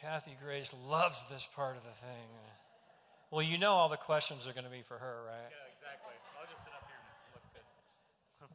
[0.00, 2.28] Kathy Grace loves this part of the thing.
[3.32, 5.50] Well, you know all the questions are going to be for her, right?
[5.50, 6.14] Yeah, exactly.
[6.38, 7.66] I'll just sit up here and look good.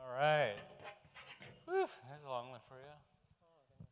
[0.00, 0.56] All right.
[1.66, 2.94] Whew, there's a long one for you.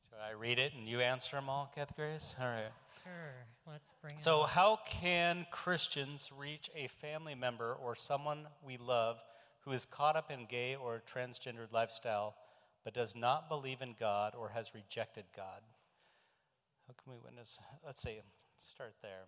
[0.08, 2.34] Should I read it and you answer them all, Kathy Grace?
[2.40, 2.72] All right.
[3.04, 3.34] Sure.
[3.70, 4.22] Let's bring it.
[4.22, 4.48] So, on.
[4.48, 9.18] how can Christians reach a family member or someone we love
[9.60, 12.34] who is caught up in gay or transgendered lifestyle
[12.84, 15.60] but does not believe in God or has rejected God?
[16.86, 17.58] How can we witness?
[17.84, 18.18] Let's see,
[18.56, 19.26] start there.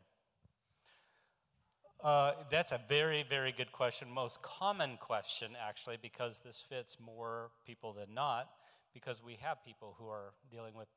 [2.03, 4.09] Uh, that's a very, very good question.
[4.11, 8.49] Most common question, actually, because this fits more people than not,
[8.95, 10.89] because we have people who are dealing with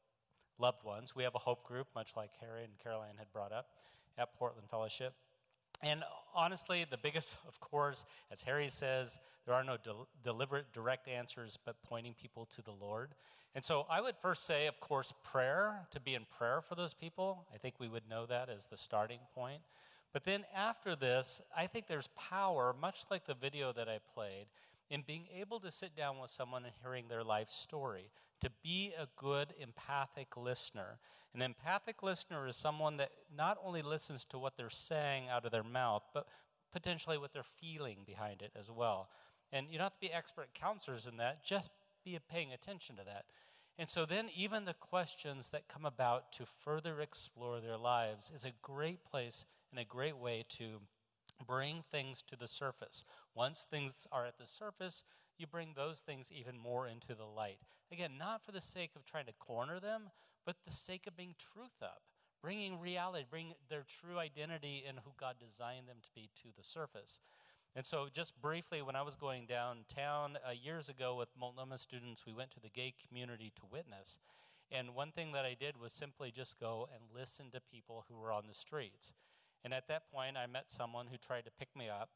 [0.58, 1.14] loved ones.
[1.14, 3.68] We have a hope group, much like Harry and Caroline had brought up
[4.18, 5.14] at Portland Fellowship.
[5.82, 6.04] And
[6.36, 11.58] honestly, the biggest, of course, as Harry says, there are no del- deliberate, direct answers,
[11.64, 13.10] but pointing people to the Lord.
[13.56, 16.94] And so I would first say, of course, prayer, to be in prayer for those
[16.94, 17.46] people.
[17.54, 19.62] I think we would know that as the starting point.
[20.12, 24.46] But then after this, I think there's power, much like the video that I played,
[24.90, 28.10] in being able to sit down with someone and hearing their life story,
[28.44, 31.00] to be a good empathic listener.
[31.34, 35.52] An empathic listener is someone that not only listens to what they're saying out of
[35.52, 36.28] their mouth, but
[36.74, 39.08] potentially what they're feeling behind it as well.
[39.54, 41.72] And you don't have to be expert counselors in that, just
[42.04, 43.26] be paying attention to that.
[43.80, 48.44] And so then, even the questions that come about to further explore their lives is
[48.44, 50.82] a great place and a great way to
[51.48, 53.06] bring things to the surface.
[53.34, 55.04] Once things are at the surface,
[55.44, 57.58] you bring those things even more into the light.
[57.92, 60.04] Again, not for the sake of trying to corner them,
[60.46, 62.02] but the sake of being truth up,
[62.42, 66.64] bringing reality, bringing their true identity and who God designed them to be to the
[66.64, 67.20] surface.
[67.76, 72.26] And so, just briefly, when I was going downtown uh, years ago with Multnomah students,
[72.26, 74.18] we went to the gay community to witness.
[74.72, 78.16] And one thing that I did was simply just go and listen to people who
[78.16, 79.14] were on the streets.
[79.66, 82.10] And at that point, I met someone who tried to pick me up,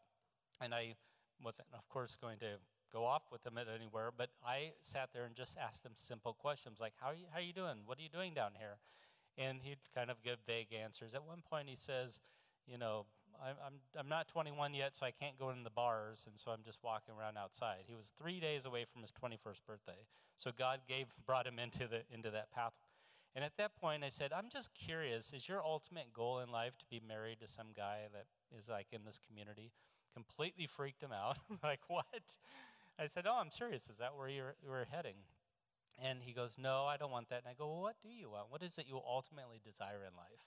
[0.61, 0.95] and I
[1.43, 2.57] wasn't, of course, going to
[2.91, 6.33] go off with them at anywhere, but I sat there and just asked them simple
[6.33, 7.79] questions like, How are you, how are you doing?
[7.85, 8.77] What are you doing down here?
[9.37, 11.13] And he'd kind of give vague answers.
[11.13, 12.19] At one point, he says,
[12.67, 13.05] You know,
[13.43, 16.51] I'm, I'm, I'm not 21 yet, so I can't go in the bars, and so
[16.51, 17.85] I'm just walking around outside.
[17.85, 20.05] He was three days away from his 21st birthday.
[20.35, 22.73] So God gave, brought him into, the, into that path.
[23.35, 26.77] And at that point, I said, I'm just curious, is your ultimate goal in life
[26.79, 28.25] to be married to some guy that
[28.57, 29.71] is like in this community?
[30.13, 31.37] Completely freaked him out.
[31.63, 32.37] like, what?
[32.99, 33.89] I said, Oh, I'm serious.
[33.89, 35.15] Is that where you're, you're heading?
[36.01, 37.39] And he goes, No, I don't want that.
[37.39, 38.49] And I go, Well, what do you want?
[38.49, 40.45] What is it you ultimately desire in life?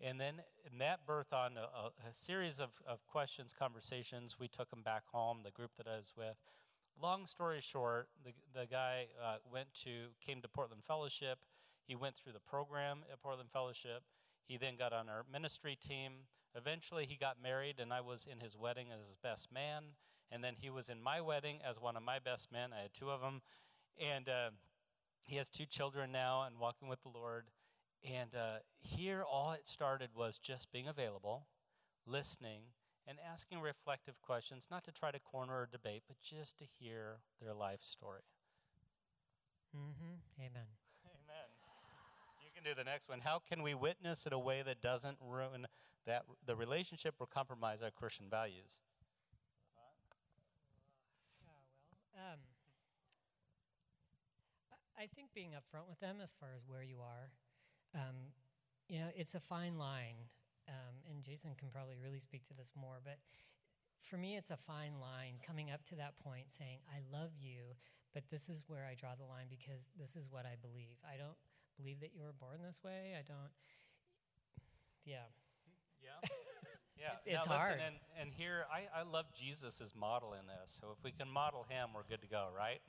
[0.00, 4.36] And then and that birthed on a, a, series of, of questions, conversations.
[4.38, 6.36] We took him back home, the group that I was with.
[7.00, 11.38] Long story short, the, the guy uh, went to, came to Portland Fellowship.
[11.86, 14.02] He went through the program at Portland Fellowship.
[14.46, 16.12] He then got on our ministry team.
[16.54, 19.84] Eventually, he got married, and I was in his wedding as his best man.
[20.30, 22.70] And then he was in my wedding as one of my best men.
[22.72, 23.42] I had two of them.
[24.00, 24.50] And uh,
[25.26, 27.44] he has two children now and walking with the Lord.
[28.04, 31.46] And uh, here, all it started was just being available,
[32.06, 32.62] listening,
[33.06, 37.18] and asking reflective questions, not to try to corner or debate, but just to hear
[37.40, 38.22] their life story.
[39.74, 40.40] Mm-hmm.
[40.40, 40.68] Amen.
[41.04, 41.48] Amen.
[42.42, 43.20] You can do the next one.
[43.20, 45.66] How can we witness in a way that doesn't ruin
[46.06, 48.80] that the relationship or compromise our Christian values?
[52.16, 52.40] Um,
[54.98, 57.30] I- think being upfront with them as far as where you are,
[57.94, 58.32] um,
[58.88, 60.16] you know, it's a fine line,
[60.68, 63.18] um, and Jason can probably really speak to this more, but
[64.00, 67.76] for me, it's a fine line coming up to that point saying, I love you,
[68.12, 70.96] but this is where I draw the line because this is what I believe.
[71.04, 71.36] I don't
[71.76, 73.14] believe that you were born this way.
[73.18, 73.52] I don't,
[75.04, 75.26] yeah.
[76.00, 76.28] Yeah.
[76.98, 77.12] Yeah.
[77.24, 77.80] It- it's now listen, hard.
[77.84, 80.78] And, and here, I, I love Jesus' model in this.
[80.80, 82.80] So if we can model him, we're good to go, right?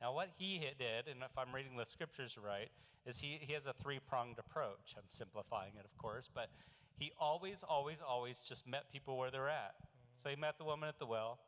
[0.00, 2.70] Now, what he did, and if I'm reading the scriptures right,
[3.04, 4.94] is he, he has a three pronged approach.
[4.96, 6.48] I'm simplifying it, of course, but
[6.96, 9.74] he always, always, always just met people where they're at.
[10.22, 11.38] So he met the woman at the well,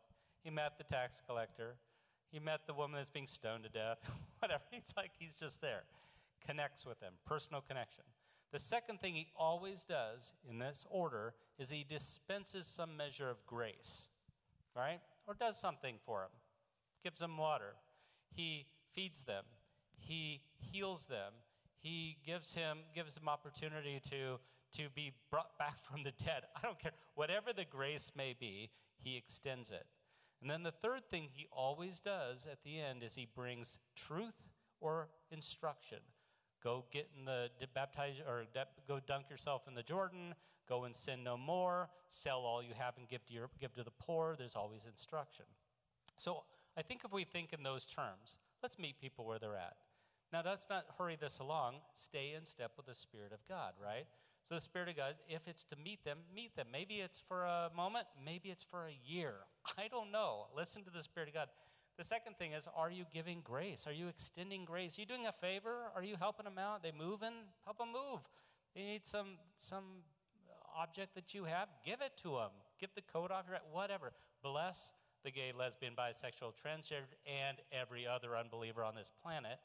[0.43, 1.77] he met the tax collector,
[2.31, 3.99] he met the woman that's being stoned to death,
[4.39, 4.63] whatever.
[4.73, 5.85] It's like he's just there.
[6.47, 8.05] Connects with them, personal connection.
[8.53, 13.47] The second thing he always does in this order is he dispenses some measure of
[13.47, 14.09] grace,
[14.77, 15.01] right?
[15.27, 16.31] Or does something for them,
[17.05, 17.77] gives them water.
[18.35, 19.45] He feeds them,
[19.97, 21.33] he heals them,
[21.79, 24.39] he gives him gives them opportunity to
[24.77, 26.43] to be brought back from the dead.
[26.57, 29.87] I don't care whatever the grace may be, he extends it.
[30.41, 34.49] And then the third thing he always does at the end is he brings truth
[34.81, 35.99] or instruction.
[36.63, 38.45] Go get in the baptize or
[38.87, 40.35] go dunk yourself in the Jordan.
[40.69, 41.89] Go and sin no more.
[42.09, 44.37] Sell all you have and give to your, give to the poor.
[44.39, 45.45] There's always instruction.
[46.17, 46.45] So
[46.77, 49.77] I think if we think in those terms, let's meet people where they're at.
[50.33, 51.77] Now, let's not hurry this along.
[51.93, 54.07] Stay in step with the Spirit of God, right?
[54.45, 56.69] So, the Spirit of God, if it's to meet them, meet them.
[56.73, 59.35] Maybe it's for a moment, maybe it's for a year.
[59.79, 60.47] I don't know.
[60.57, 61.49] Listen to the Spirit of God.
[61.99, 63.87] The second thing is, are you giving grace?
[63.87, 64.99] Are you extending grace?
[64.99, 65.91] Are you doing a favor?
[65.95, 66.83] Are you helping them out?
[66.83, 67.35] They moving?
[67.65, 68.21] Help them move.
[68.75, 69.85] They need some some
[70.77, 71.69] object that you have.
[71.85, 72.51] Give it to them.
[72.81, 73.63] Give the coat off your head.
[73.71, 74.13] Whatever.
[74.43, 79.59] Bless the gay, lesbian, bisexual, transgender, and every other unbeliever on this planet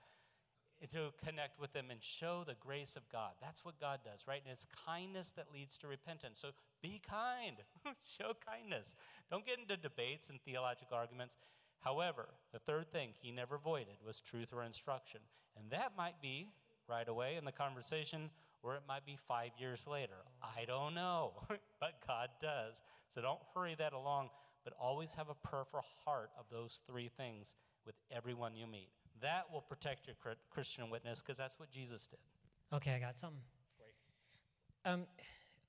[0.91, 3.31] to connect with them and show the grace of God.
[3.41, 4.41] That's what God does, right?
[4.43, 6.39] And it's kindness that leads to repentance.
[6.39, 6.49] So
[6.83, 7.57] be kind,
[8.17, 8.95] show kindness.
[9.31, 11.35] Don't get into debates and theological arguments.
[11.79, 15.21] However, the third thing he never voided was truth or instruction.
[15.57, 16.49] And that might be
[16.87, 18.29] right away in the conversation,
[18.63, 20.25] or it might be five years later.
[20.41, 21.33] I don't know,
[21.79, 22.81] but God does.
[23.09, 24.29] So don't hurry that along,
[24.63, 28.89] but always have a prayerful heart of those three things with everyone you meet.
[29.21, 30.15] That will protect your
[30.49, 32.19] Christian witness because that's what Jesus did.
[32.75, 33.41] Okay, I got something.
[33.77, 34.93] Great.
[34.93, 35.05] Um,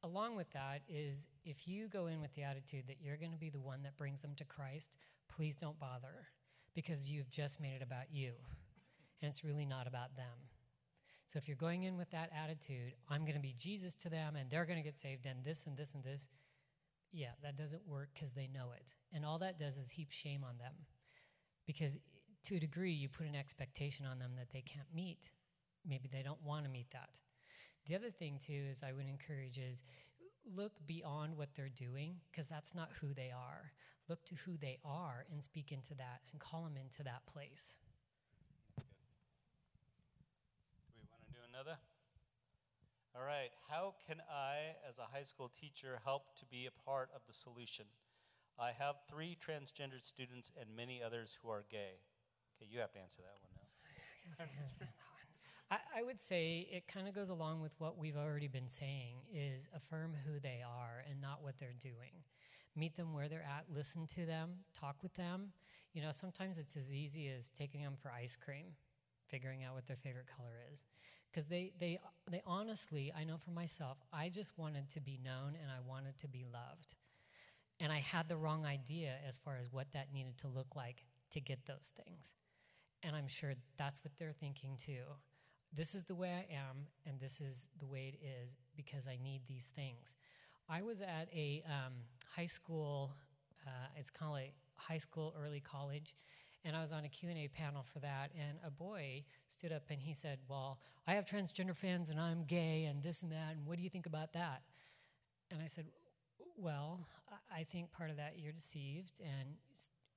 [0.02, 3.38] along with that is if you go in with the attitude that you're going to
[3.38, 4.99] be the one that brings them to Christ,
[5.29, 6.29] please don't bother
[6.75, 8.33] because you've just made it about you.
[9.21, 10.49] And it's really not about them.
[11.29, 14.37] So if you're going in with that attitude, I'm going to be Jesus to them
[14.37, 16.29] and they're going to get saved and this and this and this,
[17.13, 18.95] yeah, that doesn't work because they know it.
[19.13, 20.73] And all that does is heap shame on them.
[21.67, 21.99] Because
[22.45, 25.31] to a degree, you put an expectation on them that they can't meet.
[25.87, 27.19] Maybe they don't want to meet that.
[27.87, 29.85] The other thing, too, is I would encourage is
[30.55, 33.73] look beyond what they're doing because that's not who they are.
[34.09, 37.77] Look to who they are and speak into that and call them into that place.
[38.77, 38.85] Do
[40.97, 41.79] we want to do another?
[43.15, 43.50] All right.
[43.69, 47.33] How can I, as a high school teacher, help to be a part of the
[47.33, 47.85] solution?
[48.59, 52.01] I have three transgendered students and many others who are gay.
[52.56, 53.69] Okay, you have to answer that one now.
[55.70, 59.17] I, I would say it kind of goes along with what we've already been saying
[59.32, 62.25] is affirm who they are and not what they're doing.
[62.75, 65.53] Meet them where they're at, listen to them, talk with them.
[65.93, 68.67] You know, sometimes it's as easy as taking them for ice cream,
[69.26, 70.85] figuring out what their favorite color is.
[71.31, 71.99] Because they, they,
[72.31, 76.17] they honestly, I know for myself, I just wanted to be known and I wanted
[76.19, 76.94] to be loved.
[77.81, 81.05] And I had the wrong idea as far as what that needed to look like
[81.32, 82.35] to get those things.
[83.03, 85.03] And I'm sure that's what they're thinking too.
[85.73, 89.19] This is the way I am, and this is the way it is because I
[89.23, 90.17] need these things.
[90.69, 91.93] I was at a um,
[92.26, 93.12] high school,
[93.67, 96.15] uh, it's kind of like high school, early college,
[96.65, 100.00] and I was on a Q&A panel for that, and a boy stood up and
[100.00, 103.67] he said, well, I have transgender fans, and I'm gay and this and that, and
[103.67, 104.62] what do you think about that?
[105.50, 105.87] And I said,
[106.56, 107.00] well,
[107.55, 109.50] I think part of that you're deceived, and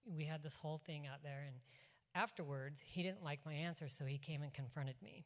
[0.06, 1.56] we had this whole thing out there, and
[2.14, 5.26] Afterwards, he didn't like my answer, so he came and confronted me.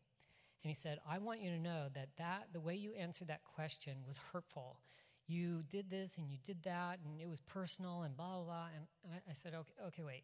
[0.66, 3.44] And he said, I want you to know that, that the way you answered that
[3.44, 4.80] question was hurtful.
[5.28, 8.68] You did this and you did that, and it was personal and blah, blah, blah.
[8.76, 10.24] And, and I, I said, okay, okay, wait.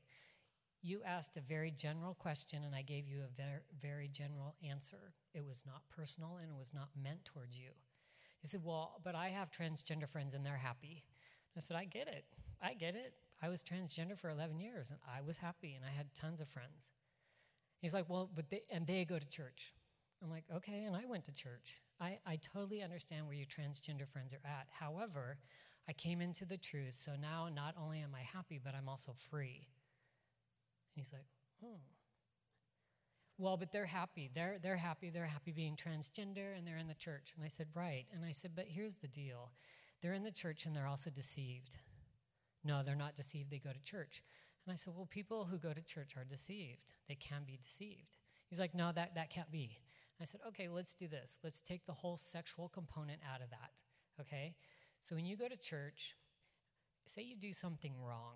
[0.82, 5.14] You asked a very general question, and I gave you a very, very general answer.
[5.36, 7.70] It was not personal and it was not meant towards you.
[8.42, 11.04] He said, Well, but I have transgender friends and they're happy.
[11.56, 12.26] I said, I get it.
[12.60, 13.14] I get it.
[13.44, 16.50] I was transgender for 11 years and I was happy and I had tons of
[16.50, 16.94] friends.
[17.80, 19.76] He's like, well, but they, and they go to church.
[20.24, 21.78] I'm like, okay, and I went to church.
[22.00, 24.68] I, I totally understand where your transgender friends are at.
[24.70, 25.38] However,
[25.90, 29.14] I came into the truth, so now not only am I happy, but I'm also
[29.30, 29.68] free.
[30.96, 31.26] And he's like,
[31.64, 31.80] oh.
[33.38, 34.30] Well, but they're happy.
[34.34, 35.10] They're, they're happy.
[35.10, 37.34] They're happy being transgender and they're in the church.
[37.36, 38.06] And I said, right.
[38.14, 39.52] And I said, but here's the deal
[40.02, 41.78] they're in the church and they're also deceived.
[42.64, 44.24] No, they're not deceived, they go to church.
[44.66, 46.94] And I said, Well, people who go to church are deceived.
[47.08, 48.18] They can be deceived.
[48.50, 49.80] He's like, No, that, that can't be.
[50.22, 51.40] I said, Okay, let's do this.
[51.44, 53.72] Let's take the whole sexual component out of that.
[54.20, 54.56] Okay?
[55.02, 56.16] So when you go to church,
[57.06, 58.36] say you do something wrong.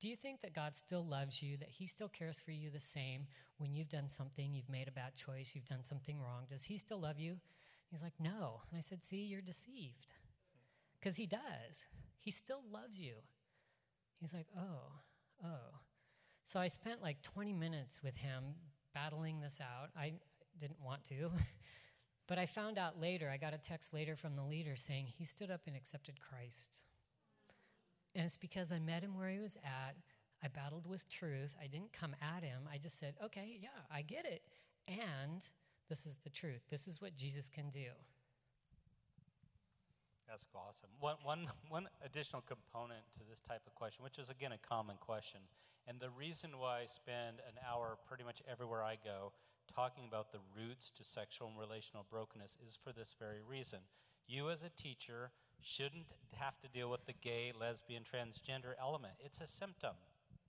[0.00, 2.80] Do you think that God still loves you, that He still cares for you the
[2.80, 3.26] same
[3.58, 6.44] when you've done something, you've made a bad choice, you've done something wrong?
[6.48, 7.36] Does He still love you?
[7.90, 8.62] He's like, No.
[8.70, 10.12] And I said, See, you're deceived.
[10.98, 11.84] Because He does.
[12.22, 13.14] He still loves you.
[14.22, 15.00] He's like, oh,
[15.44, 15.78] oh.
[16.44, 18.54] So I spent like 20 minutes with him
[18.94, 19.90] battling this out.
[19.96, 20.14] I
[20.58, 21.30] didn't want to.
[22.26, 25.24] but I found out later, I got a text later from the leader saying he
[25.24, 26.84] stood up and accepted Christ.
[28.14, 29.96] And it's because I met him where he was at.
[30.42, 31.56] I battled with truth.
[31.62, 32.62] I didn't come at him.
[32.72, 34.42] I just said, okay, yeah, I get it.
[34.88, 35.44] And
[35.88, 36.62] this is the truth.
[36.68, 37.88] This is what Jesus can do.
[40.28, 40.88] That's awesome.
[40.98, 44.96] One, one, one additional component to this type of question, which is again a common
[44.98, 45.40] question,
[45.86, 49.32] and the reason why I spend an hour pretty much everywhere I go
[49.74, 53.80] talking about the roots to sexual and relational brokenness is for this very reason.
[54.26, 59.14] You, as a teacher, shouldn't have to deal with the gay, lesbian, transgender element.
[59.20, 59.94] It's a symptom.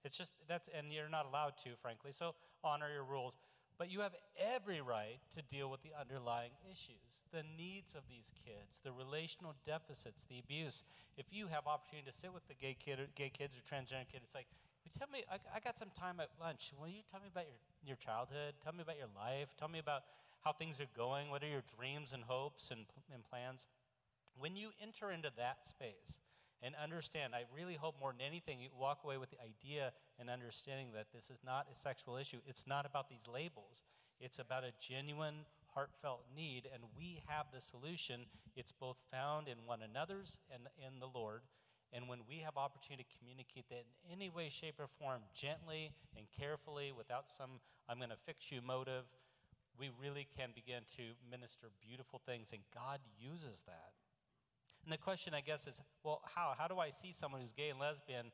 [0.04, 2.12] It's just that's, and you're not allowed to, frankly.
[2.12, 3.38] So honor your rules.
[3.78, 8.32] But you have every right to deal with the underlying issues, the needs of these
[8.46, 10.84] kids, the relational deficits, the abuse.
[11.18, 14.24] If you have opportunity to sit with the gay kid, gay kids or transgender kids,
[14.26, 14.48] it's like,
[14.92, 16.72] tell me, I, I got some time at lunch.
[16.80, 18.56] Will you tell me about your, your childhood?
[18.64, 19.56] Tell me about your life.
[19.58, 20.04] Tell me about
[20.44, 21.30] how things are going.
[21.30, 23.68] What are your dreams and hopes and, and plans?
[24.38, 26.20] When you enter into that space,
[26.64, 30.30] and understand, I really hope more than anything you walk away with the idea and
[30.30, 32.38] understanding that this is not a sexual issue.
[32.48, 33.84] It's not about these labels,
[34.20, 38.22] it's about a genuine, heartfelt need, and we have the solution.
[38.56, 41.42] It's both found in one another's and in the Lord.
[41.94, 45.92] And when we have opportunity to communicate that in any way, shape, or form, gently
[46.18, 49.04] and carefully, without some I'm going to fix you motive,
[49.78, 53.92] we really can begin to minister beautiful things, and God uses that.
[54.84, 56.54] And the question, I guess, is well, how?
[56.58, 58.32] How do I see someone who's gay and lesbian?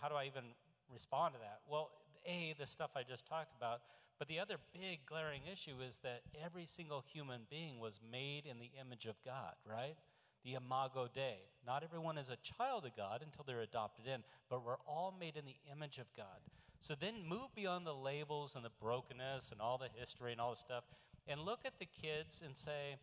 [0.00, 0.44] How do I even
[0.92, 1.60] respond to that?
[1.68, 1.90] Well,
[2.26, 3.80] A, the stuff I just talked about,
[4.18, 8.58] but the other big glaring issue is that every single human being was made in
[8.58, 9.96] the image of God, right?
[10.44, 11.38] The imago Dei.
[11.66, 15.36] Not everyone is a child of God until they're adopted in, but we're all made
[15.36, 16.40] in the image of God.
[16.80, 20.50] So then move beyond the labels and the brokenness and all the history and all
[20.50, 20.84] the stuff
[21.28, 22.96] and look at the kids and say,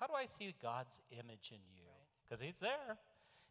[0.00, 1.84] how do I see God's image in you?
[2.34, 2.98] because He's there.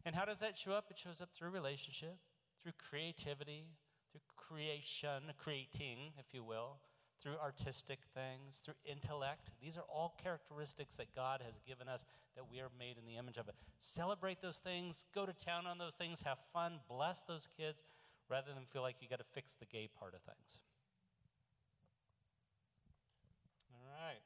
[0.04, 0.86] And how does that show up?
[0.90, 2.16] It shows up through relationship,
[2.62, 3.64] through creativity,
[4.12, 6.76] through creation, creating, if you will,
[7.24, 9.48] through artistic things, through intellect.
[9.62, 12.04] These are all characteristics that God has given us
[12.36, 13.54] that we are made in the image of it.
[13.78, 17.82] Celebrate those things, go to town on those things, have fun, bless those kids,
[18.28, 20.60] rather than feel like you got to fix the gay part of things.
[23.72, 24.20] All right.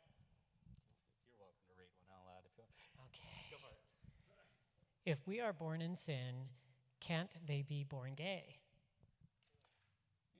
[1.30, 2.66] You're welcome to read one out loud if you
[2.98, 3.14] want.
[3.14, 3.46] Okay.
[3.54, 3.78] Go for it.
[5.08, 6.50] If we are born in sin,
[6.98, 8.56] can't they be born gay?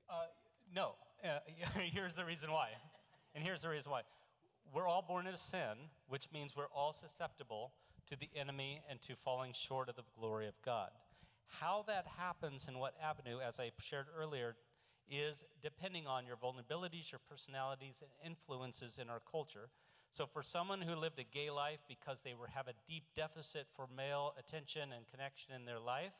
[0.09, 0.27] Uh,
[0.75, 0.95] no.
[1.23, 1.39] Uh,
[1.79, 2.69] here's the reason why.
[3.35, 4.01] And here's the reason why.
[4.73, 7.73] We're all born into sin, which means we're all susceptible
[8.09, 10.89] to the enemy and to falling short of the glory of God.
[11.59, 14.55] How that happens and what avenue, as I shared earlier,
[15.09, 19.69] is depending on your vulnerabilities, your personalities, and influences in our culture.
[20.11, 23.67] So, for someone who lived a gay life because they were, have a deep deficit
[23.75, 26.13] for male attention and connection in their life,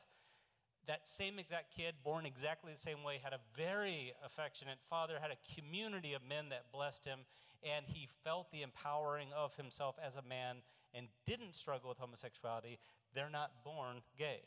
[0.88, 5.32] that same exact kid, born exactly the same way, had a very affectionate father, had
[5.32, 7.20] a community of men that blessed him,
[7.64, 10.58] and he felt the empowering of himself as a man
[10.94, 12.80] and didn't struggle with homosexuality.
[13.14, 14.42] They're not born gay.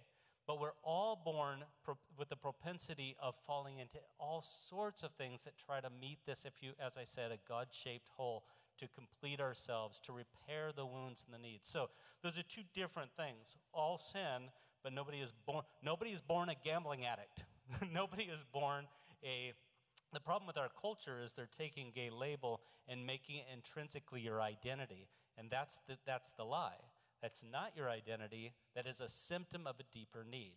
[0.46, 5.44] But we're all born pro- with the propensity of falling into all sorts of things
[5.44, 8.44] that try to meet this, if you, as I said, a God shaped hole
[8.78, 11.68] to complete ourselves, to repair the wounds and the needs.
[11.68, 11.90] So
[12.22, 13.56] those are two different things.
[13.72, 14.50] All sin,
[14.82, 17.44] but nobody is born nobody is born a gambling addict.
[17.92, 18.86] nobody is born
[19.24, 19.52] a
[20.12, 24.42] the problem with our culture is they're taking gay label and making it intrinsically your
[24.42, 25.08] identity.
[25.38, 26.80] And that's the, that's the lie.
[27.22, 28.52] That's not your identity.
[28.76, 30.56] That is a symptom of a deeper need.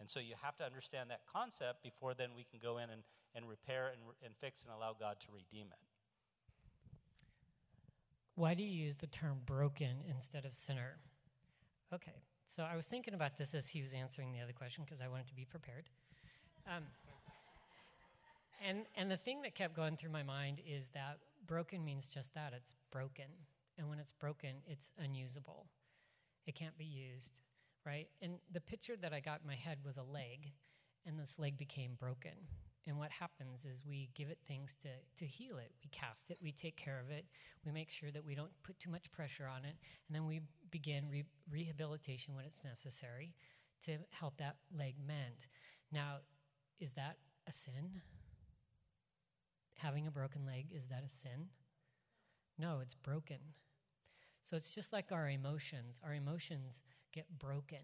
[0.00, 3.02] And so you have to understand that concept before then we can go in and,
[3.34, 5.78] and repair and, and fix and allow God to redeem it.
[8.36, 10.96] Why do you use the term broken instead of sinner?
[11.92, 15.00] Okay, so I was thinking about this as he was answering the other question because
[15.00, 15.88] I wanted to be prepared.
[16.66, 16.84] Um,
[18.66, 22.34] and, and the thing that kept going through my mind is that broken means just
[22.34, 23.26] that it's broken.
[23.76, 25.66] And when it's broken, it's unusable.
[26.46, 27.42] It can't be used,
[27.84, 28.08] right?
[28.22, 30.52] And the picture that I got in my head was a leg,
[31.06, 32.32] and this leg became broken.
[32.86, 35.72] And what happens is we give it things to, to heal it.
[35.82, 37.24] We cast it, we take care of it,
[37.64, 39.76] we make sure that we don't put too much pressure on it,
[40.06, 43.34] and then we begin re- rehabilitation when it's necessary
[43.84, 45.46] to help that leg mend.
[45.90, 46.16] Now,
[46.78, 48.02] is that a sin?
[49.78, 51.48] Having a broken leg, is that a sin?
[52.58, 53.38] No, it's broken.
[54.42, 56.00] So it's just like our emotions.
[56.04, 57.78] Our emotions get broken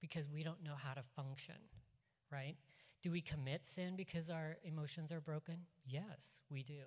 [0.00, 1.54] because we don't know how to function,
[2.32, 2.56] right?
[3.02, 5.56] Do we commit sin because our emotions are broken?
[5.86, 6.82] Yes, we do.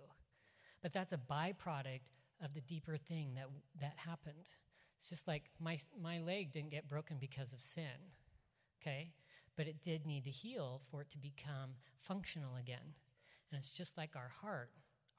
[0.82, 2.12] But that's a byproduct
[2.44, 3.48] of the deeper thing that,
[3.80, 4.54] that happened.
[4.98, 8.12] It's just like my, my leg didn't get broken because of sin,
[8.82, 9.14] okay?
[9.56, 12.96] but it did need to heal for it to become functional again.
[13.52, 14.72] And it's just like our heart.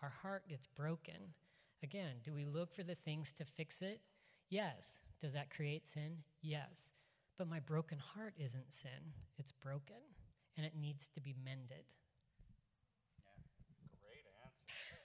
[0.02, 1.34] Our heart gets broken.
[1.82, 4.00] Again, do we look for the things to fix it?
[4.48, 4.98] Yes.
[5.20, 6.18] Does that create sin?
[6.42, 6.92] Yes.
[7.38, 9.96] But my broken heart isn't sin, it's broken,
[10.56, 11.84] and it needs to be mended.
[14.00, 14.98] Great answer.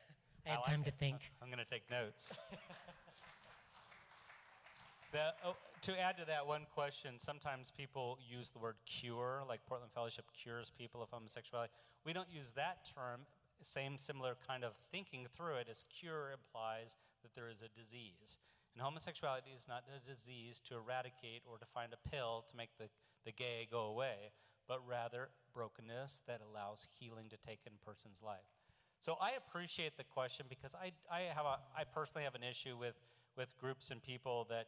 [0.46, 1.32] I had like time to think.
[1.42, 2.32] I'm going to take notes.
[5.12, 9.62] the, oh, to add to that one question, sometimes people use the word cure, like
[9.68, 11.74] Portland Fellowship cures people of homosexuality.
[12.06, 13.22] We don't use that term.
[13.62, 18.38] Same similar kind of thinking through it as cure implies that there is a disease.
[18.74, 22.70] And homosexuality is not a disease to eradicate or to find a pill to make
[22.78, 22.86] the,
[23.26, 24.32] the gay go away,
[24.68, 28.50] but rather brokenness that allows healing to take in a person's life.
[29.02, 32.78] So I appreciate the question because I, I, have a, I personally have an issue
[32.78, 32.96] with,
[33.38, 34.68] with groups and people that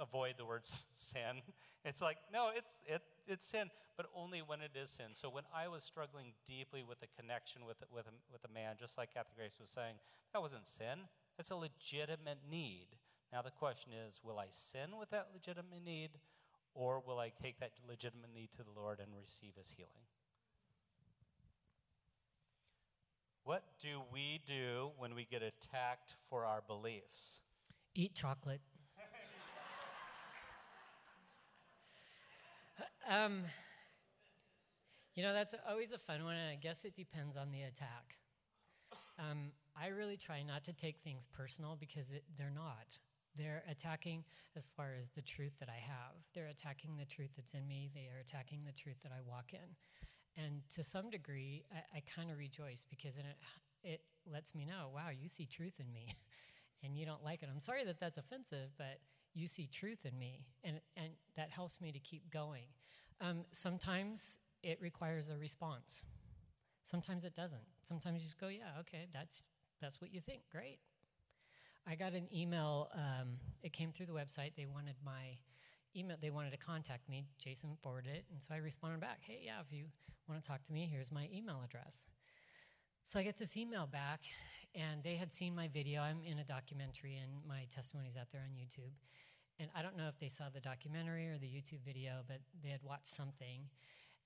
[0.00, 1.42] avoid the word sin.
[1.84, 5.12] It's like, no, it's, it, it's sin, but only when it is sin.
[5.12, 8.74] So when I was struggling deeply with the connection with, with, a, with a man,
[8.78, 9.94] just like Kathy Grace was saying,
[10.32, 11.06] that wasn't sin.
[11.38, 12.88] It's a legitimate need.
[13.32, 16.10] Now the question is, will I sin with that legitimate need,
[16.78, 19.90] or will I take that legitimate need to the Lord and receive his healing?
[23.42, 27.40] What do we do when we get attacked for our beliefs?
[27.96, 28.60] Eat chocolate.
[33.10, 33.42] um,
[35.16, 38.18] you know, that's always a fun one, and I guess it depends on the attack.
[39.18, 42.98] Um, I really try not to take things personal because it, they're not.
[43.36, 44.24] They're attacking
[44.56, 46.14] as far as the truth that I have.
[46.34, 47.90] They're attacking the truth that's in me.
[47.94, 49.76] They are attacking the truth that I walk in.
[50.42, 53.24] And to some degree, I, I kind of rejoice because it,
[53.82, 56.14] it lets me know, wow, you see truth in me
[56.84, 57.48] and you don't like it.
[57.52, 59.00] I'm sorry that that's offensive, but
[59.34, 62.64] you see truth in me, and, and that helps me to keep going.
[63.20, 66.02] Um, sometimes it requires a response.
[66.82, 67.62] Sometimes it doesn't.
[67.84, 69.48] Sometimes you just go, yeah, okay, that's,
[69.80, 70.42] that's what you think.
[70.50, 70.78] Great.
[71.88, 72.90] I got an email.
[72.94, 74.52] Um, it came through the website.
[74.54, 75.38] They wanted my
[75.96, 76.18] email.
[76.20, 77.24] They wanted to contact me.
[77.38, 79.86] Jason forwarded it, and so I responded back, "Hey, yeah, if you
[80.28, 82.04] want to talk to me, here's my email address."
[83.04, 84.20] So I get this email back,
[84.74, 86.02] and they had seen my video.
[86.02, 88.92] I'm in a documentary, and my testimony's out there on YouTube.
[89.58, 92.68] And I don't know if they saw the documentary or the YouTube video, but they
[92.68, 93.70] had watched something.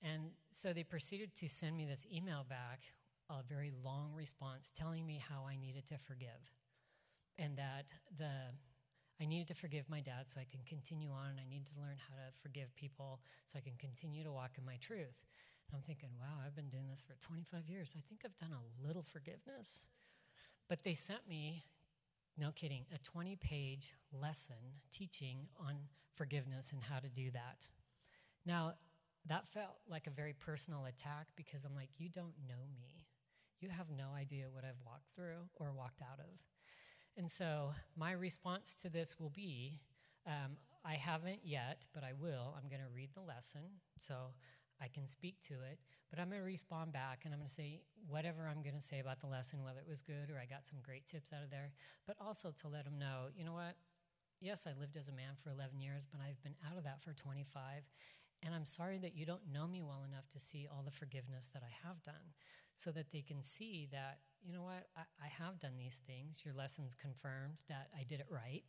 [0.02, 2.82] And so they proceeded to send me this email back,
[3.30, 6.42] a very long response telling me how I needed to forgive
[7.42, 8.30] and that the
[9.20, 11.96] I needed to forgive my dad so I can continue on I need to learn
[12.08, 15.24] how to forgive people so I can continue to walk in my truth.
[15.68, 17.94] And I'm thinking, wow, I've been doing this for 25 years.
[17.96, 19.84] I think I've done a little forgiveness.
[20.68, 21.64] But they sent me,
[22.38, 25.76] no kidding, a 20 page lesson teaching on
[26.14, 27.68] forgiveness and how to do that.
[28.44, 28.74] Now,
[29.26, 33.06] that felt like a very personal attack because I'm like, you don't know me.
[33.60, 36.40] You have no idea what I've walked through or walked out of.
[37.16, 39.80] And so my response to this will be
[40.26, 42.56] um, I haven't yet, but I will.
[42.56, 43.62] I'm going to read the lesson
[43.98, 44.34] so
[44.80, 45.78] I can speak to it.
[46.10, 48.82] But I'm going to respond back and I'm going to say whatever I'm going to
[48.82, 51.42] say about the lesson, whether it was good or I got some great tips out
[51.42, 51.70] of there,
[52.06, 53.76] but also to let them know, you know what?
[54.40, 57.00] Yes, I lived as a man for 11 years, but I've been out of that
[57.00, 57.82] for 25.
[58.44, 61.50] And I'm sorry that you don't know me well enough to see all the forgiveness
[61.54, 62.34] that I have done
[62.74, 66.40] so that they can see that, you know what, I, I have done these things.
[66.44, 68.64] Your lessons confirmed that I did it right.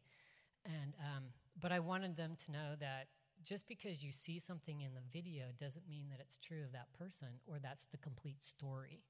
[0.65, 1.23] And, um,
[1.59, 3.07] but I wanted them to know that
[3.43, 6.87] just because you see something in the video doesn't mean that it's true of that
[6.97, 9.01] person or that's the complete story.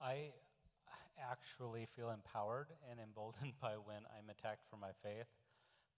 [0.00, 0.32] I
[1.30, 5.28] actually feel empowered and emboldened by when I'm attacked for my faith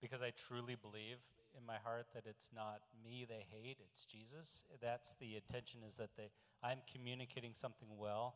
[0.01, 1.17] because I truly believe
[1.57, 4.63] in my heart that it's not me they hate, it's Jesus.
[4.81, 6.29] That's the intention is that they
[6.63, 8.35] I'm communicating something well.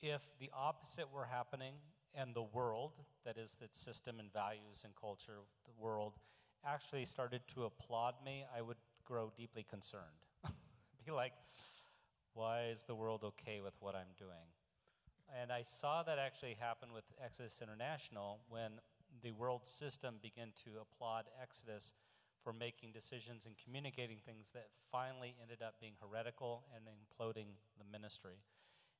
[0.00, 1.74] If the opposite were happening
[2.14, 2.92] and the world,
[3.24, 6.14] that is the system and values and culture, the world
[6.66, 10.02] actually started to applaud me, I would grow deeply concerned.
[11.06, 11.32] Be like,
[12.34, 14.48] why is the world okay with what I'm doing?
[15.40, 18.72] And I saw that actually happen with Exodus International when
[19.22, 21.92] the world system began to applaud Exodus
[22.42, 27.84] for making decisions and communicating things that finally ended up being heretical and imploding the
[27.90, 28.42] ministry.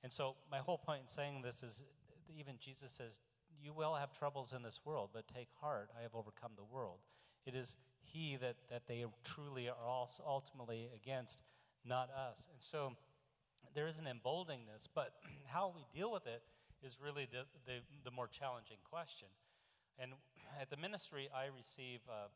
[0.03, 1.83] And so, my whole point in saying this is
[2.29, 3.21] even Jesus says,
[3.63, 6.99] You will have troubles in this world, but take heart, I have overcome the world.
[7.47, 11.43] It is He that, that they truly are also ultimately against,
[11.85, 12.47] not us.
[12.53, 12.97] And so,
[13.75, 15.15] there is an emboldeningness, but
[15.47, 16.43] how we deal with it
[16.85, 19.29] is really the, the, the more challenging question.
[19.99, 20.13] And
[20.61, 22.29] at the ministry, I receive uh,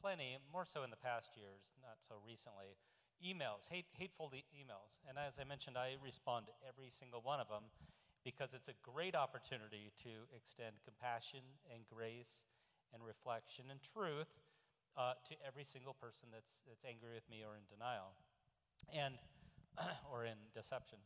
[0.00, 2.76] plenty, more so in the past years, not so recently,
[3.22, 4.98] emails, hate, hateful emails.
[5.08, 7.70] And as I mentioned, I respond to every single one of them
[8.24, 12.44] because it's a great opportunity to extend compassion and grace
[12.94, 14.30] and reflection and truth
[14.96, 18.14] uh, to every single person that's, that's angry with me or in denial
[18.92, 19.14] and
[20.12, 20.98] or in deception.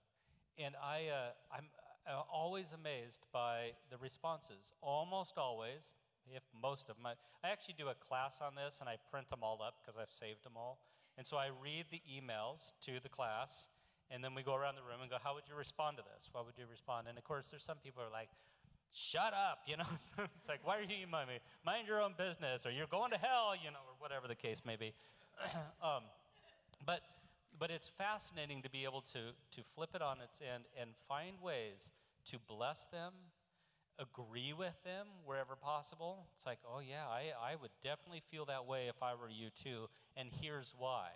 [0.59, 1.68] And I, uh, I'm
[2.09, 4.72] uh, always amazed by the responses.
[4.81, 5.94] Almost always,
[6.35, 7.12] if most of my,
[7.45, 10.12] I, actually do a class on this and I print them all up because I've
[10.12, 10.79] saved them all.
[11.19, 13.69] And so I read the emails to the class,
[14.11, 16.29] and then we go around the room and go, How would you respond to this?
[16.33, 17.09] What would you respond?
[17.09, 18.29] And of course, there's some people are like,
[18.93, 19.89] Shut up, you know?
[20.37, 21.39] it's like, Why are you emailing me?
[21.65, 24.62] Mind your own business, or you're going to hell, you know, or whatever the case
[24.65, 24.93] may be.
[25.83, 26.05] um,
[26.85, 27.01] but,
[27.59, 31.41] but it's fascinating to be able to, to flip it on its end and find
[31.43, 31.91] ways
[32.27, 33.12] to bless them,
[33.99, 36.27] agree with them wherever possible.
[36.35, 39.49] It's like, oh, yeah, I, I would definitely feel that way if I were you
[39.51, 39.89] too.
[40.17, 41.09] And here's why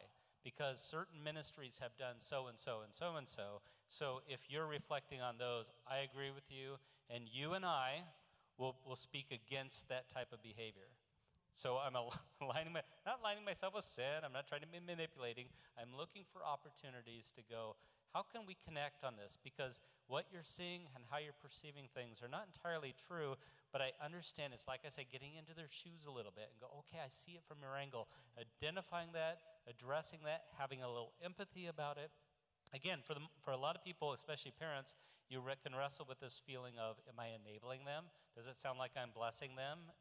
[0.44, 3.60] because certain ministries have done so and so and so and so.
[3.88, 6.76] So if you're reflecting on those, I agree with you,
[7.08, 8.04] and you and I
[8.56, 10.88] will, will speak against that type of behavior.
[11.52, 11.94] So I'm
[12.40, 14.24] aligning my, not aligning myself with sin.
[14.24, 15.46] I'm not trying to be manipulating.
[15.76, 17.76] I'm looking for opportunities to go,
[18.12, 19.38] how can we connect on this?
[19.42, 23.38] Because what you're seeing and how you're perceiving things are not entirely true,
[23.70, 26.58] but I understand it's like I say, getting into their shoes a little bit and
[26.58, 28.08] go, okay, I see it from your angle.
[28.34, 29.38] Identifying that,
[29.70, 32.10] addressing that, having a little empathy about it.
[32.74, 34.94] Again, for, the, for a lot of people, especially parents,
[35.30, 38.10] you can wrestle with this feeling of, am I enabling them?
[38.34, 39.94] Does it sound like I'm blessing them?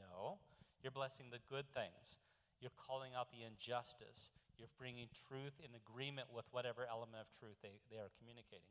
[0.00, 0.40] No.
[0.82, 2.16] You're blessing the good things.
[2.60, 4.30] You're calling out the injustice.
[4.60, 8.68] You're bringing truth in agreement with whatever element of truth they, they are communicating.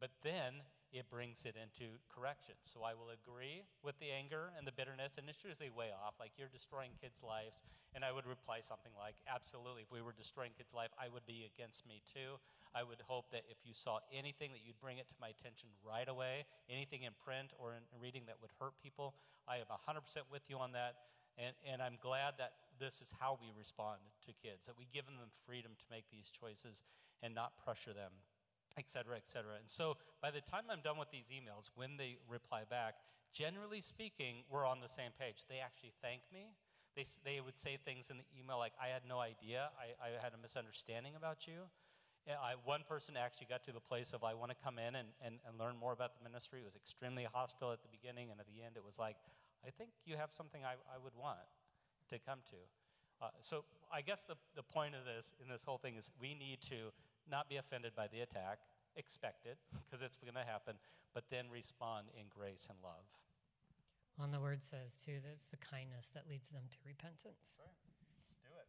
[0.00, 2.56] But then it brings it into correction.
[2.64, 6.16] So I will agree with the anger and the bitterness, and it's usually way off,
[6.16, 7.60] like you're destroying kids' lives.
[7.92, 11.26] And I would reply something like, Absolutely, if we were destroying kids' life, I would
[11.28, 12.40] be against me too.
[12.72, 15.68] I would hope that if you saw anything, that you'd bring it to my attention
[15.84, 19.12] right away, anything in print or in reading that would hurt people.
[19.44, 20.00] I am 100%
[20.32, 20.96] with you on that.
[21.38, 25.06] And, and I'm glad that this is how we respond to kids, that we give
[25.06, 26.82] them freedom to make these choices
[27.22, 28.12] and not pressure them,
[28.78, 29.56] et cetera, et cetera.
[29.58, 32.94] And so by the time I'm done with these emails, when they reply back,
[33.32, 35.44] generally speaking, we're on the same page.
[35.48, 36.54] They actually thank me.
[36.96, 40.08] They, they would say things in the email like, I had no idea, I, I
[40.22, 41.70] had a misunderstanding about you.
[42.28, 45.08] I, one person actually got to the place of, I want to come in and,
[45.24, 46.60] and, and learn more about the ministry.
[46.60, 49.16] It was extremely hostile at the beginning, and at the end, it was like,
[49.64, 51.40] I think you have something I, I would want
[52.10, 52.56] to come to.
[53.20, 56.34] Uh, so I guess the, the point of this in this whole thing is we
[56.34, 56.92] need to
[57.30, 58.58] not be offended by the attack,
[58.96, 60.74] expect it, because it's going to happen,
[61.14, 63.04] but then respond in grace and love.
[64.20, 67.56] On the word says too that it's the kindness that leads them to repentance.
[67.58, 67.70] Right.
[68.26, 68.68] Let's do it.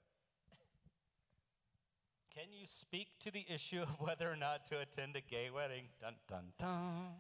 [2.34, 5.86] Can you speak to the issue of whether or not to attend a gay wedding?
[6.02, 7.18] Dun dun dun.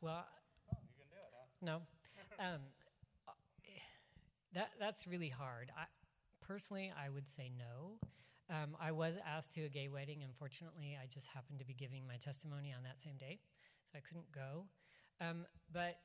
[0.00, 0.24] Well,
[0.70, 1.46] oh, you can do it, huh?
[1.60, 1.82] no.
[2.38, 2.60] Um,
[4.58, 5.70] that, that's really hard.
[5.78, 5.84] I,
[6.44, 7.94] personally, I would say no.
[8.50, 10.22] Um, I was asked to a gay wedding.
[10.24, 13.38] Unfortunately, I just happened to be giving my testimony on that same day,
[13.84, 14.64] so I couldn't go.
[15.20, 15.98] Um, but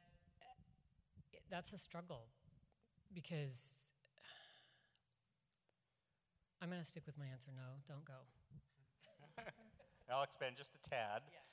[1.50, 2.28] that's a struggle
[3.14, 3.92] because
[6.62, 8.22] I'm going to stick with my answer no, don't go.
[10.14, 11.22] I'll expand just a tad.
[11.32, 11.53] Yeah.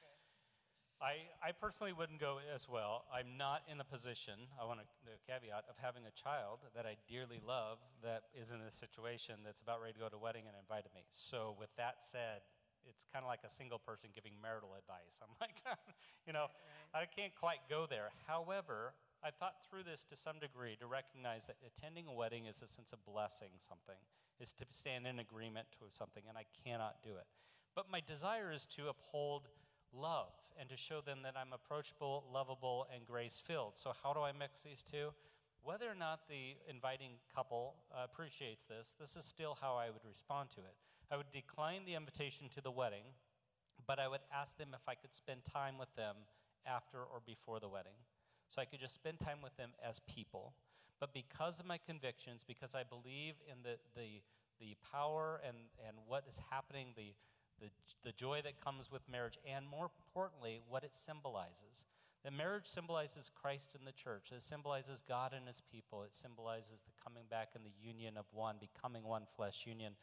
[1.00, 3.08] I, I personally wouldn't go as well.
[3.08, 6.84] I'm not in the position, I want to, the caveat, of having a child that
[6.84, 10.20] I dearly love that is in a situation that's about ready to go to a
[10.20, 11.08] wedding and invited me.
[11.08, 12.44] So, with that said,
[12.84, 15.20] it's kind of like a single person giving marital advice.
[15.24, 15.64] I'm like,
[16.26, 16.52] you know.
[16.92, 18.10] I can't quite go there.
[18.26, 22.62] However, I thought through this to some degree to recognize that attending a wedding is
[22.62, 24.00] a sense of blessing something,
[24.40, 27.26] is to stand in agreement to something, and I cannot do it.
[27.76, 29.46] But my desire is to uphold
[29.92, 33.72] love and to show them that I'm approachable, lovable, and grace filled.
[33.74, 35.10] So, how do I mix these two?
[35.62, 40.04] Whether or not the inviting couple uh, appreciates this, this is still how I would
[40.08, 40.74] respond to it.
[41.10, 43.04] I would decline the invitation to the wedding,
[43.86, 46.16] but I would ask them if I could spend time with them
[46.66, 47.98] after or before the wedding.
[48.48, 50.54] So I could just spend time with them as people.
[50.98, 54.20] But because of my convictions, because I believe in the, the,
[54.60, 57.14] the power and, and what is happening, the,
[57.60, 57.68] the,
[58.02, 61.84] the joy that comes with marriage, and more importantly, what it symbolizes.
[62.24, 64.30] That marriage symbolizes Christ and the church.
[64.34, 66.02] It symbolizes God and his people.
[66.02, 69.94] It symbolizes the coming back and the union of one, becoming one flesh union,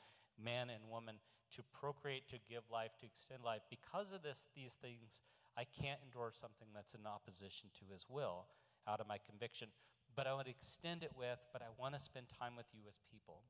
[0.44, 1.16] man and woman,
[1.56, 3.62] to procreate, to give life, to extend life.
[3.70, 5.22] Because of this, these things,
[5.56, 8.46] I can't endorse something that's in opposition to his will
[8.88, 9.70] out of my conviction.
[10.18, 13.00] but I would extend it with, but I want to spend time with you as
[13.12, 13.42] people.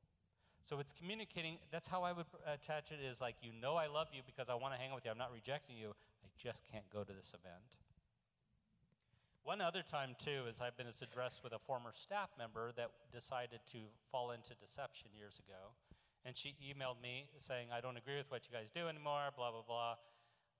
[0.68, 1.56] So it's communicating.
[1.72, 4.54] That's how I would attach it is like, you know, I love you because I
[4.54, 5.10] want to hang with you.
[5.10, 5.96] I'm not rejecting you.
[6.20, 7.80] I just can't go to this event.
[9.44, 13.60] One other time, too, is I've been addressed with a former staff member that decided
[13.72, 13.78] to
[14.12, 15.72] fall into deception years ago.
[16.26, 19.50] And she emailed me saying, I don't agree with what you guys do anymore, blah,
[19.50, 19.96] blah, blah.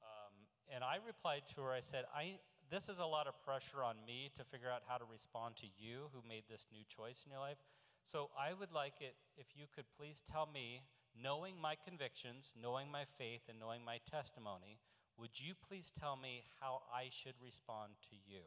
[0.01, 0.33] Um,
[0.73, 2.41] and I replied to her, I said, I,
[2.71, 5.67] this is a lot of pressure on me to figure out how to respond to
[5.77, 7.61] you who made this new choice in your life.
[8.09, 10.81] So I would like it if you could please tell me,
[11.13, 14.81] knowing my convictions, knowing my faith, and knowing my testimony,
[15.19, 18.41] would you please tell me how I should respond to you?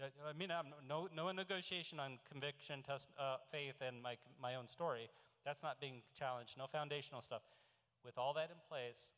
[0.00, 4.66] I mean, I'm no, no negotiation on conviction, test, uh, faith, and my, my own
[4.66, 5.10] story.
[5.44, 7.42] That's not being challenged, no foundational stuff.
[8.06, 9.10] With all that in place,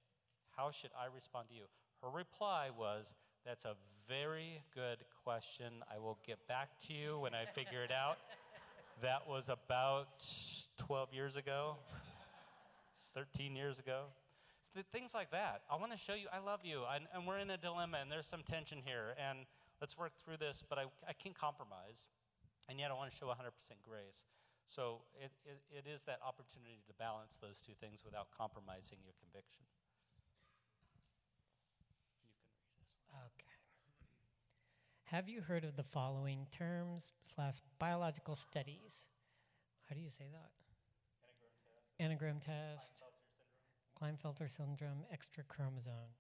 [0.57, 1.67] how should I respond to you?
[2.03, 3.15] Her reply was,
[3.49, 5.73] That's a very good question.
[5.89, 8.19] I will get back to you when I figure it out.
[9.01, 10.23] That was about
[10.77, 11.77] 12 years ago,
[13.15, 14.13] 13 years ago.
[14.93, 15.63] Things like that.
[15.73, 18.13] I want to show you I love you, and, and we're in a dilemma, and
[18.13, 19.17] there's some tension here.
[19.17, 19.47] And
[19.81, 22.07] let's work through this, but I, I can't compromise.
[22.69, 23.33] And yet I want to show 100%
[23.83, 24.27] grace.
[24.67, 29.17] So it, it, it is that opportunity to balance those two things without compromising your
[29.17, 29.65] conviction.
[29.65, 31.39] You can read this.
[33.25, 33.49] Okay.
[35.11, 39.09] Have you heard of the following terms slash biological studies?
[39.89, 40.53] How do you say that?
[41.97, 42.53] Anagram test.
[42.53, 42.93] Anagram test.
[43.97, 46.13] Klinefelter syndrome, extra chromosome.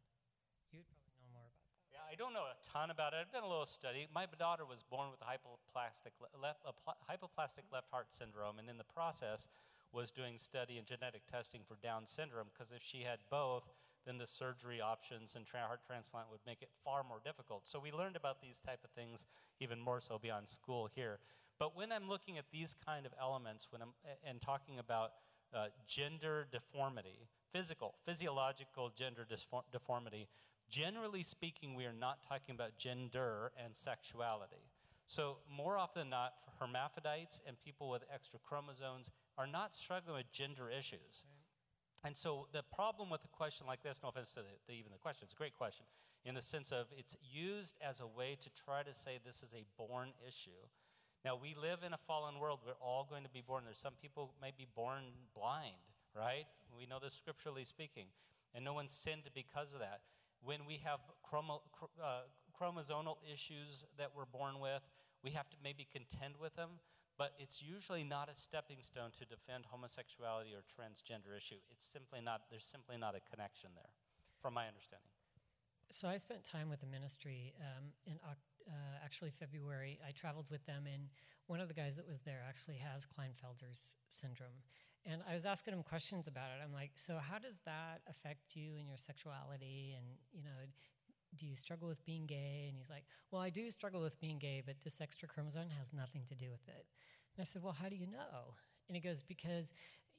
[0.72, 1.92] You'd probably know more about that.
[1.92, 3.20] Yeah, I don't know a ton about it.
[3.20, 4.08] I've done a little study.
[4.08, 8.80] My daughter was born with hypoplastic left, uh, a hypoplastic left heart syndrome, and in
[8.80, 9.48] the process
[9.92, 13.68] was doing study and genetic testing for Down syndrome because if she had both,
[14.06, 17.66] then the surgery options and heart transplant would make it far more difficult.
[17.66, 19.26] So we learned about these type of things
[19.60, 21.18] even more so beyond school here.
[21.58, 23.92] But when I'm looking at these kind of elements, when I'm
[24.26, 25.10] and talking about
[25.54, 29.26] uh, gender deformity, physical, physiological gender
[29.72, 30.28] deformity,
[30.70, 34.68] Generally speaking, we are not talking about gender and sexuality.
[35.06, 40.30] So, more often than not, hermaphrodites and people with extra chromosomes are not struggling with
[40.30, 41.24] gender issues.
[42.04, 44.92] And so, the problem with a question like this, no offense to the, the, even
[44.92, 45.84] the question, it's a great question,
[46.24, 49.54] in the sense of it's used as a way to try to say this is
[49.54, 50.62] a born issue.
[51.24, 52.60] Now, we live in a fallen world.
[52.64, 53.64] We're all going to be born.
[53.64, 55.02] There's some people may be born
[55.34, 55.82] blind,
[56.14, 56.46] right?
[56.76, 58.06] We know this scripturally speaking.
[58.54, 60.00] And no one sinned because of that
[60.42, 61.62] when we have chromo,
[62.02, 62.22] uh,
[62.54, 64.82] chromosomal issues that we're born with,
[65.22, 66.70] we have to maybe contend with them,
[67.18, 71.58] but it's usually not a stepping stone to defend homosexuality or transgender issue.
[71.70, 73.90] It's simply not, there's simply not a connection there,
[74.40, 75.10] from my understanding.
[75.90, 79.98] So I spent time with the ministry um, in uh, actually February.
[80.06, 81.08] I traveled with them, and
[81.46, 84.62] one of the guys that was there actually has Klinefelter's syndrome.
[85.06, 86.62] And I was asking him questions about it.
[86.62, 89.96] I'm like, so how does that affect you and your sexuality?
[89.96, 90.60] And, you know,
[91.36, 92.66] do you struggle with being gay?
[92.68, 95.92] And he's like, well, I do struggle with being gay, but this extra chromosome has
[95.92, 96.86] nothing to do with it.
[97.36, 98.54] And I said, well, how do you know?
[98.88, 99.72] And he goes, because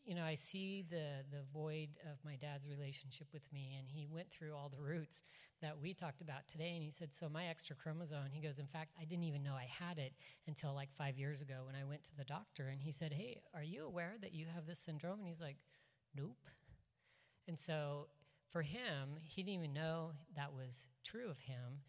[0.05, 4.07] you know, I see the the void of my dad's relationship with me, and he
[4.07, 5.23] went through all the roots
[5.61, 6.73] that we talked about today.
[6.73, 8.31] And he said, so my extra chromosome.
[8.31, 10.13] He goes, in fact, I didn't even know I had it
[10.47, 13.41] until like five years ago when I went to the doctor, and he said, hey,
[13.53, 15.19] are you aware that you have this syndrome?
[15.19, 15.57] And he's like,
[16.15, 16.37] nope.
[17.47, 18.07] And so
[18.49, 21.81] for him, he didn't even know that was true of him,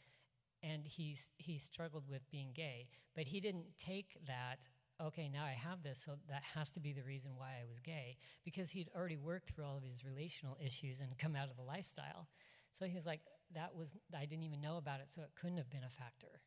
[0.62, 4.68] and he he struggled with being gay, but he didn't take that
[5.06, 7.80] okay, now I have this, so that has to be the reason why I was
[7.80, 11.56] gay, because he'd already worked through all of his relational issues and come out of
[11.56, 12.28] the lifestyle.
[12.70, 13.20] So he was like,
[13.54, 16.40] that was, I didn't even know about it, so it couldn't have been a factor.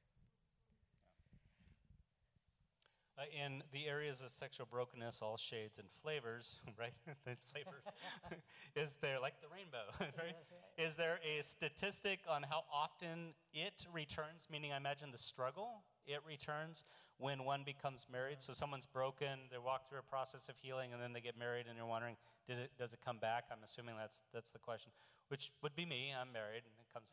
[3.24, 6.94] Uh, in the areas of sexual brokenness, all shades and flavors, right?
[7.26, 7.84] the flavors.
[8.76, 9.86] is there, like the rainbow,
[10.18, 10.36] right?
[10.78, 16.20] Is there a statistic on how often it returns, meaning I imagine the struggle, it
[16.28, 16.84] returns
[17.18, 18.42] when one becomes married.
[18.42, 21.68] So someone's broken, they walk through a process of healing, and then they get married,
[21.68, 23.46] and you're wondering, did it, does it come back?
[23.52, 24.92] I'm assuming that's, that's the question,
[25.30, 26.14] which would be me.
[26.20, 27.08] I'm married, and it comes,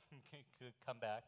[0.59, 1.25] could come back.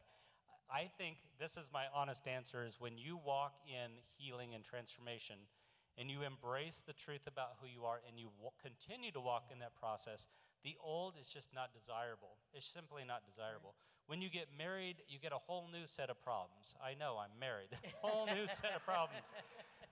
[0.71, 5.35] I think this is my honest answer is when you walk in healing and transformation
[5.97, 9.49] and you embrace the truth about who you are and you w- continue to walk
[9.51, 10.27] in that process,
[10.63, 12.37] the old is just not desirable.
[12.53, 13.75] It's simply not desirable.
[14.07, 16.75] When you get married, you get a whole new set of problems.
[16.83, 17.69] I know I'm married.
[17.83, 19.31] a whole new set of problems.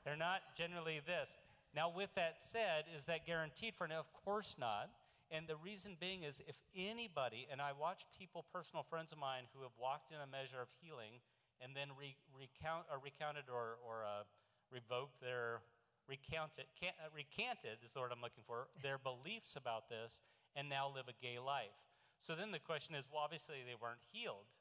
[0.03, 1.37] They're not generally this.
[1.75, 3.99] Now, with that said, is that guaranteed for now?
[3.99, 4.89] Of course not.
[5.31, 9.47] And the reason being is if anybody, and I watch people, personal friends of mine,
[9.55, 11.23] who have walked in a measure of healing,
[11.63, 14.27] and then re- recount, or recounted or, or uh,
[14.67, 15.63] revoked their,
[16.03, 20.19] recounted, can, uh, recanted is the word I'm looking for, their beliefs about this,
[20.51, 21.79] and now live a gay life.
[22.19, 24.51] So then the question is well, obviously they weren't healed.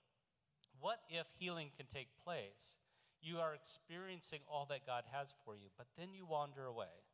[0.78, 2.78] What if healing can take place?
[3.20, 7.09] You are experiencing all that God has for you, but then you wander away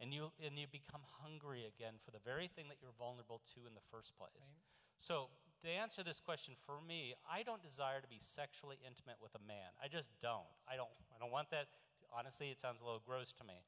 [0.00, 3.64] and you, and you become hungry again for the very thing that you're vulnerable to
[3.64, 4.52] in the first place.
[4.52, 4.66] Right.
[4.96, 5.28] So,
[5.64, 9.42] to answer this question for me, I don't desire to be sexually intimate with a
[9.42, 9.72] man.
[9.80, 10.52] I just don't.
[10.68, 11.72] I don't, I don't want that.
[12.12, 13.64] Honestly, it sounds a little gross to me.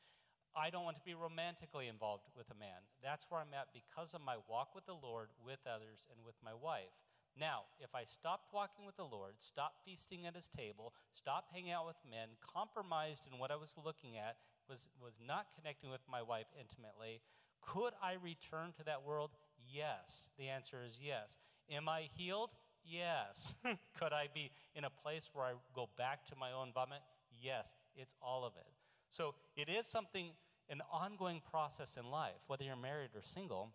[0.56, 2.84] I don't want to be romantically involved with a man.
[3.02, 6.36] That's where I'm at because of my walk with the Lord, with others, and with
[6.44, 6.92] my wife.
[7.38, 11.70] Now, if I stopped walking with the Lord, stopped feasting at his table, stopped hanging
[11.70, 14.36] out with men, compromised in what I was looking at,
[14.68, 17.20] was, was not connecting with my wife intimately,
[17.60, 19.30] could I return to that world?
[19.72, 20.30] Yes.
[20.38, 21.38] The answer is yes.
[21.70, 22.50] Am I healed?
[22.84, 23.54] Yes.
[23.98, 27.00] could I be in a place where I go back to my own vomit?
[27.42, 27.74] Yes.
[27.96, 28.66] It's all of it.
[29.10, 30.30] So it is something,
[30.68, 33.70] an ongoing process in life, whether you're married or single,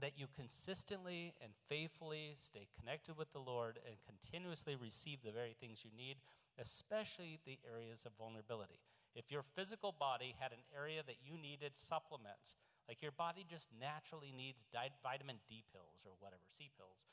[0.00, 5.56] that you consistently and faithfully stay connected with the Lord and continuously receive the very
[5.60, 6.16] things you need,
[6.58, 8.78] especially the areas of vulnerability.
[9.18, 12.54] If your physical body had an area that you needed supplements,
[12.86, 17.10] like your body just naturally needs di- vitamin D pills or whatever, C pills,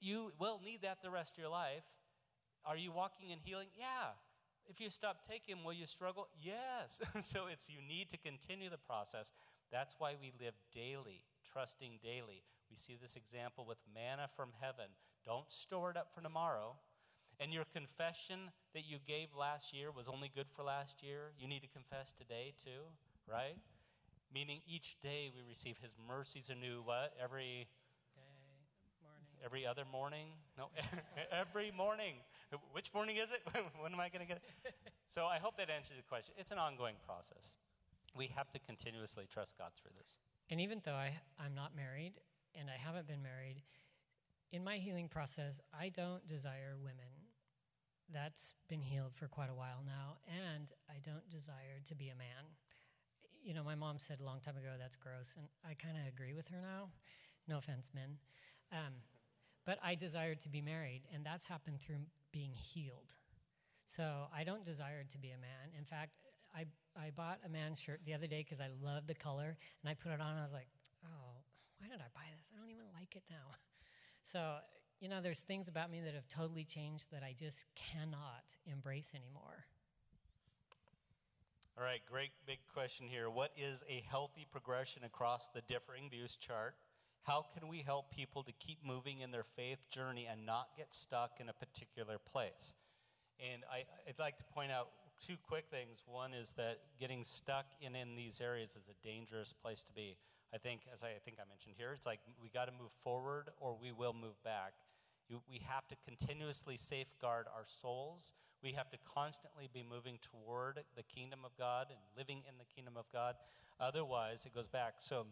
[0.00, 1.84] you will need that the rest of your life.
[2.64, 3.68] Are you walking in healing?
[3.78, 4.16] Yeah.
[4.64, 6.28] If you stop taking will you struggle?
[6.40, 7.02] Yes.
[7.20, 9.32] so it's you need to continue the process.
[9.70, 12.42] That's why we live daily, trusting daily.
[12.70, 14.86] We see this example with manna from heaven.
[15.26, 16.76] Don't store it up for tomorrow.
[17.42, 18.38] And your confession
[18.72, 21.32] that you gave last year was only good for last year.
[21.36, 22.86] You need to confess today too,
[23.28, 23.58] right?
[24.32, 27.12] Meaning each day we receive his mercies anew, what?
[27.20, 27.66] Every
[28.14, 28.22] Day,
[29.02, 29.26] morning.
[29.44, 30.26] every other morning?
[30.56, 30.68] No,
[31.32, 32.14] every morning.
[32.70, 33.42] Which morning is it?
[33.80, 34.74] when am I going to get it?
[35.08, 36.34] So I hope that answers the question.
[36.38, 37.56] It's an ongoing process.
[38.14, 40.16] We have to continuously trust God through this.
[40.48, 42.12] And even though I, I'm not married
[42.54, 43.62] and I haven't been married,
[44.52, 47.21] in my healing process, I don't desire women.
[48.12, 50.18] That's been healed for quite a while now.
[50.26, 52.56] And I don't desire to be a man.
[53.42, 56.06] You know, my mom said a long time ago that's gross, and I kind of
[56.06, 56.90] agree with her now.
[57.48, 58.18] No offense, men.
[58.70, 58.94] Um,
[59.66, 63.16] but I desire to be married, and that's happened through being healed.
[63.86, 65.74] So I don't desire to be a man.
[65.76, 66.12] In fact,
[66.54, 69.90] I, I bought a man's shirt the other day because I loved the color, and
[69.90, 70.68] I put it on, and I was like,
[71.04, 71.42] oh,
[71.78, 72.50] why did I buy this?
[72.54, 73.50] I don't even like it now.
[74.24, 74.38] So,
[75.02, 79.10] you know, there's things about me that have totally changed that I just cannot embrace
[79.16, 79.66] anymore.
[81.76, 83.28] All right, great big question here.
[83.28, 86.76] What is a healthy progression across the differing views chart?
[87.24, 90.94] How can we help people to keep moving in their faith journey and not get
[90.94, 92.72] stuck in a particular place?
[93.40, 94.88] And I, would like to point out
[95.26, 96.04] two quick things.
[96.06, 100.16] One is that getting stuck in, in these areas is a dangerous place to be.
[100.54, 102.92] I think, as I, I think I mentioned here, it's like we got to move
[103.02, 104.74] forward or we will move back.
[105.28, 108.32] You, we have to continuously safeguard our souls.
[108.62, 112.64] We have to constantly be moving toward the kingdom of God and living in the
[112.64, 113.36] kingdom of God.
[113.80, 114.94] Otherwise, it goes back.
[114.98, 115.26] So,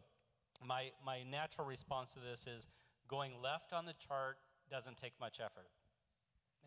[0.66, 2.68] my, my natural response to this is
[3.08, 4.36] going left on the chart
[4.70, 5.68] doesn't take much effort.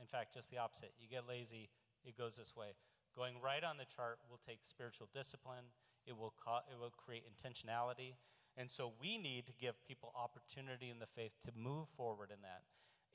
[0.01, 0.93] In fact, just the opposite.
[0.99, 1.69] You get lazy,
[2.05, 2.73] it goes this way.
[3.15, 5.65] Going right on the chart will take spiritual discipline,
[6.07, 8.15] it will, co- it will create intentionality.
[8.57, 12.41] And so we need to give people opportunity in the faith to move forward in
[12.41, 12.63] that.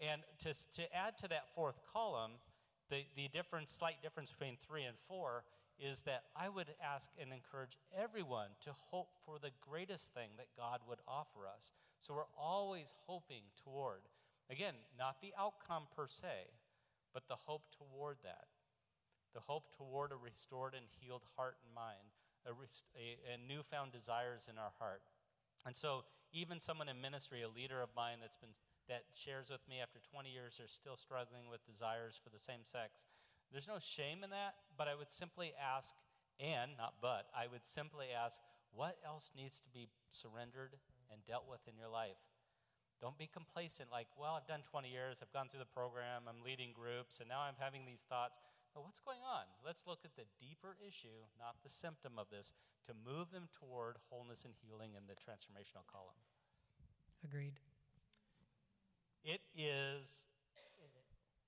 [0.01, 2.33] And to, to add to that fourth column,
[2.91, 5.45] the, the difference, slight difference between three and four
[5.79, 10.49] is that I would ask and encourage everyone to hope for the greatest thing that
[10.57, 11.73] God would offer us.
[12.01, 14.03] So we're always hoping toward,
[14.51, 16.51] again, not the outcome per se,
[17.15, 18.47] but the hope toward that.
[19.35, 22.11] The hope toward a restored and healed heart and mind,
[22.47, 25.03] a, rest- a, a newfound desires in our heart.
[25.67, 28.55] And so, even someone in ministry, a leader of mine that's been
[28.89, 32.65] that shares with me after 20 years they're still struggling with desires for the same
[32.65, 33.07] sex.
[33.53, 35.95] There's no shame in that, but I would simply ask,
[36.41, 38.41] and not but, I would simply ask,
[38.73, 40.77] what else needs to be surrendered
[41.09, 42.21] and dealt with in your life?
[43.01, 46.45] Don't be complacent, like, well, I've done 20 years, I've gone through the program, I'm
[46.45, 48.41] leading groups, and now I'm having these thoughts.
[48.75, 49.49] What's going on?
[49.65, 52.53] Let's look at the deeper issue, not the symptom of this,
[52.87, 56.21] to move them toward wholeness and healing in the transformational column.
[57.25, 57.59] Agreed.
[59.25, 60.27] It is.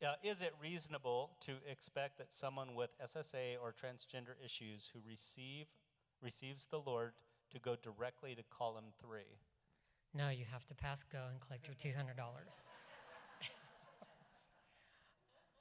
[0.03, 5.67] Uh, is it reasonable to expect that someone with SSA or transgender issues who receive
[6.23, 7.13] receives the Lord
[7.51, 9.39] to go directly to column three?
[10.15, 11.95] No, you have to pass go and collect your $200.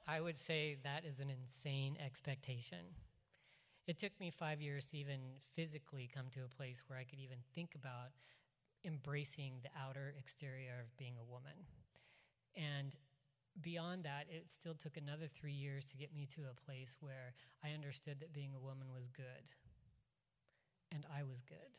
[0.08, 2.78] I would say that is an insane expectation.
[3.86, 5.20] It took me five years to even
[5.54, 8.10] physically come to a place where I could even think about
[8.84, 11.66] embracing the outer exterior of being a woman.
[12.56, 12.96] And
[13.60, 17.34] beyond that, it still took another three years to get me to a place where
[17.64, 19.50] I understood that being a woman was good.
[20.92, 21.70] And I was good.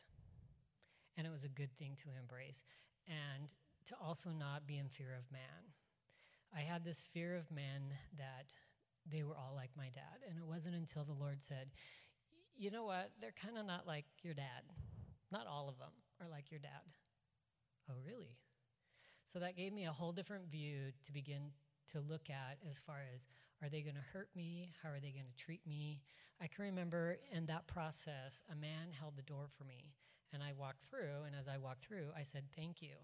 [1.16, 2.64] And it was a good thing to embrace.
[3.06, 3.52] And
[3.86, 5.72] to also not be in fear of man.
[6.56, 8.52] I had this fear of men that
[9.06, 10.24] they were all like my dad.
[10.28, 11.70] And it wasn't until the Lord said,
[12.56, 13.10] You know what?
[13.20, 14.62] They're kind of not like your dad.
[15.30, 16.84] Not all of them are like your dad.
[17.90, 18.36] Oh, really?
[19.24, 21.52] So that gave me a whole different view to begin
[21.92, 23.28] to look at as far as
[23.62, 24.72] are they going to hurt me?
[24.82, 26.00] How are they going to treat me?
[26.40, 29.92] I can remember in that process, a man held the door for me.
[30.32, 32.96] And I walked through, and as I walked through, I said, Thank you.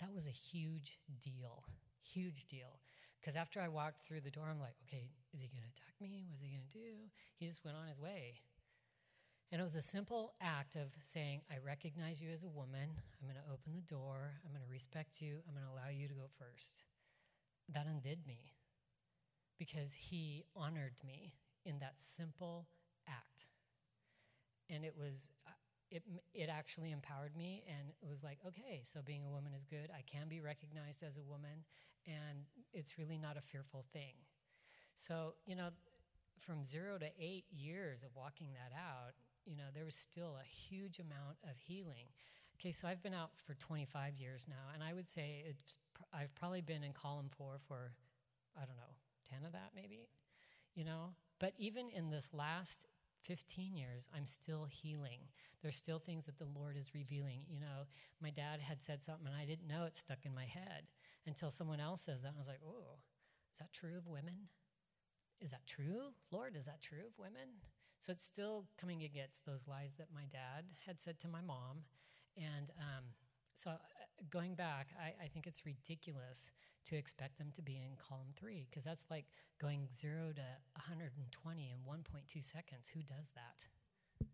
[0.00, 1.64] That was a huge deal,
[2.02, 2.80] huge deal.
[3.20, 5.94] Because after I walked through the door, I'm like, okay, is he going to attack
[6.00, 6.26] me?
[6.28, 7.06] What's he going to do?
[7.38, 8.42] He just went on his way.
[9.52, 12.88] And it was a simple act of saying, I recognize you as a woman.
[12.88, 14.32] I'm going to open the door.
[14.42, 15.36] I'm going to respect you.
[15.46, 16.84] I'm going to allow you to go first.
[17.68, 18.50] That undid me
[19.58, 21.34] because he honored me
[21.66, 22.66] in that simple
[23.06, 23.44] act.
[24.70, 25.50] And it was, uh,
[25.90, 29.62] it, it actually empowered me and it was like okay so being a woman is
[29.62, 31.64] good i can be recognized as a woman
[32.06, 34.14] and it's really not a fearful thing
[34.94, 35.68] so you know
[36.40, 39.12] from zero to eight years of walking that out
[39.46, 42.06] you know there was still a huge amount of healing
[42.56, 45.78] okay so i've been out for 25 years now and i would say it's
[46.12, 47.92] i've probably been in column four for
[48.56, 48.94] i don't know
[49.30, 50.08] 10 of that maybe
[50.74, 52.86] you know but even in this last
[53.22, 55.20] 15 years, I'm still healing.
[55.62, 57.42] There's still things that the Lord is revealing.
[57.48, 57.86] You know,
[58.20, 60.86] my dad had said something and I didn't know it stuck in my head
[61.26, 62.28] until someone else says that.
[62.28, 62.98] And I was like, oh,
[63.52, 64.48] is that true of women?
[65.40, 66.14] Is that true?
[66.30, 67.62] Lord, is that true of women?
[68.02, 71.86] So it's still coming against those lies that my dad had said to my mom.
[72.36, 73.04] And um,
[73.54, 73.78] so uh,
[74.28, 76.50] going back, I, I think it's ridiculous
[76.86, 79.26] to expect them to be in column three because that's like
[79.60, 80.42] going zero to
[80.82, 82.90] 120 in 1.2 seconds.
[82.92, 84.26] Who does that?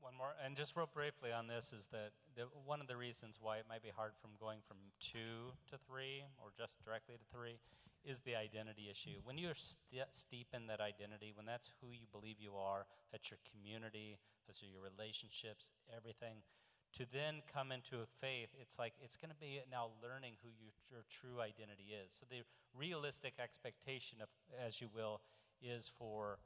[0.00, 3.36] One more, and just real briefly on this is that the, one of the reasons
[3.42, 7.36] why it might be hard from going from two to three or just directly to
[7.36, 7.58] three
[8.06, 9.18] is the identity issue.
[9.24, 13.30] When you're st- steep in that identity, when that's who you believe you are, that's
[13.30, 16.46] your community, those are your relationships, everything,
[16.94, 20.48] to then come into a faith, it's like it's going to be now learning who
[20.48, 22.14] you, your true identity is.
[22.14, 25.20] So the realistic expectation of, as you will,
[25.60, 26.38] is for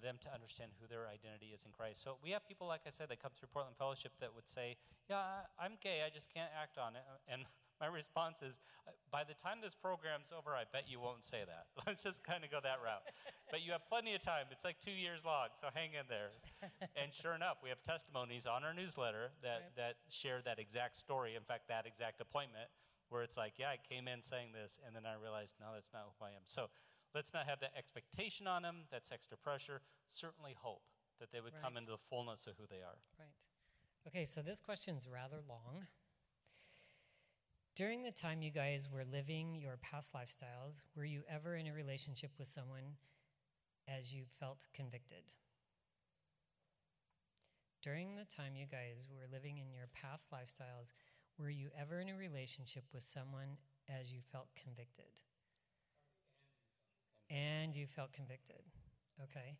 [0.00, 2.02] them to understand who their identity is in Christ.
[2.02, 4.76] So we have people, like I said, that come through Portland Fellowship that would say,
[5.08, 6.02] "Yeah, I'm gay.
[6.02, 7.44] I just can't act on it." And
[7.82, 11.42] my response is, uh, by the time this program's over, I bet you won't say
[11.42, 11.66] that.
[11.86, 13.02] Let's just kind of go that route.
[13.50, 14.46] but you have plenty of time.
[14.54, 16.30] It's like two years long, so hang in there.
[16.94, 19.74] and sure enough, we have testimonies on our newsletter that, right.
[19.74, 21.34] that share that exact story.
[21.34, 22.70] In fact, that exact appointment
[23.10, 25.90] where it's like, yeah, I came in saying this, and then I realized, no, that's
[25.92, 26.46] not who I am.
[26.46, 26.70] So
[27.18, 28.86] let's not have that expectation on them.
[28.94, 29.82] That's extra pressure.
[30.06, 30.86] Certainly hope
[31.18, 31.62] that they would right.
[31.62, 33.02] come into the fullness of who they are.
[33.18, 33.34] Right.
[34.06, 35.86] Okay, so this question's rather long.
[37.74, 41.72] During the time you guys were living your past lifestyles, were you ever in a
[41.72, 42.96] relationship with someone
[43.88, 45.24] as you felt convicted?
[47.82, 50.92] During the time you guys were living in your past lifestyles,
[51.38, 53.58] were you ever in a relationship with someone
[53.88, 55.20] as you felt convicted?
[57.30, 58.62] And you felt convicted.
[59.22, 59.56] Okay.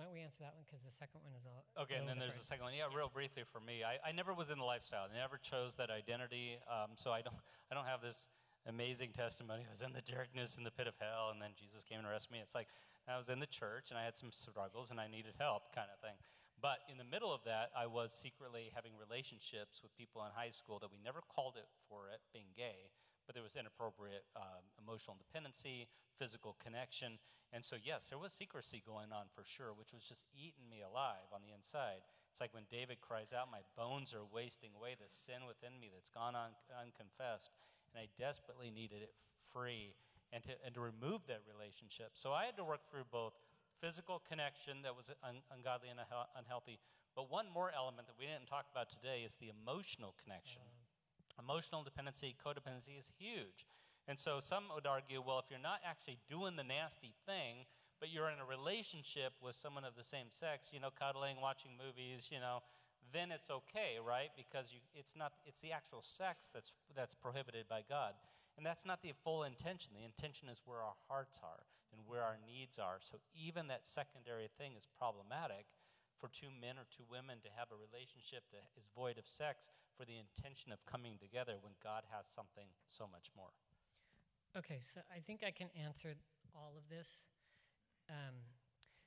[0.00, 0.64] Why don't we answer that one?
[0.64, 1.52] Because the second one is a
[1.84, 2.00] okay.
[2.00, 2.32] And then different.
[2.32, 2.72] there's the second one.
[2.72, 5.04] Yeah, real briefly for me, I, I never was in the lifestyle.
[5.04, 6.56] I never chose that identity.
[6.64, 7.36] Um, so I don't
[7.68, 8.24] I don't have this
[8.64, 9.68] amazing testimony.
[9.68, 12.08] I was in the darkness in the pit of hell, and then Jesus came and
[12.08, 12.40] rescued me.
[12.40, 12.72] It's like
[13.04, 15.92] I was in the church and I had some struggles and I needed help, kind
[15.92, 16.16] of thing.
[16.56, 20.52] But in the middle of that, I was secretly having relationships with people in high
[20.52, 22.88] school that we never called it for it being gay,
[23.30, 25.86] but there was inappropriate um, emotional dependency,
[26.18, 27.14] physical connection.
[27.54, 30.82] And so, yes, there was secrecy going on for sure, which was just eating me
[30.82, 32.02] alive on the inside.
[32.34, 35.94] It's like when David cries out, My bones are wasting away, the sin within me
[35.94, 37.54] that's gone on unconfessed.
[37.94, 39.14] And I desperately needed it
[39.54, 39.94] free
[40.34, 42.18] and to, and to remove that relationship.
[42.18, 43.38] So I had to work through both
[43.78, 46.02] physical connection that was un- ungodly and
[46.34, 46.82] unhealthy,
[47.14, 50.66] but one more element that we didn't talk about today is the emotional connection.
[50.66, 50.79] Uh-huh
[51.42, 53.66] Emotional dependency, codependency is huge.
[54.06, 57.64] And so some would argue, well, if you're not actually doing the nasty thing,
[58.00, 61.72] but you're in a relationship with someone of the same sex, you know, cuddling, watching
[61.76, 62.60] movies, you know,
[63.12, 64.30] then it's okay, right?
[64.36, 68.14] Because you, it's not, it's the actual sex that's, that's prohibited by God.
[68.56, 69.92] And that's not the full intention.
[69.94, 72.98] The intention is where our hearts are and where our needs are.
[73.00, 75.66] So even that secondary thing is problematic
[76.20, 79.72] for two men or two women to have a relationship that is void of sex
[79.96, 83.56] for the intention of coming together when God has something so much more.
[84.56, 86.14] Okay, so I think I can answer
[86.54, 87.24] all of this.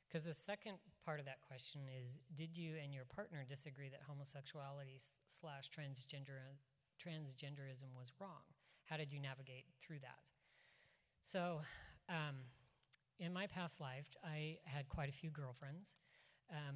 [0.07, 4.01] Because the second part of that question is Did you and your partner disagree that
[4.07, 4.97] homosexuality
[5.28, 6.57] slash transgender,
[7.01, 8.45] transgenderism was wrong?
[8.86, 10.32] How did you navigate through that?
[11.22, 11.59] So,
[12.09, 12.36] um,
[13.20, 15.97] in my past life, I had quite a few girlfriends.
[16.51, 16.75] Um,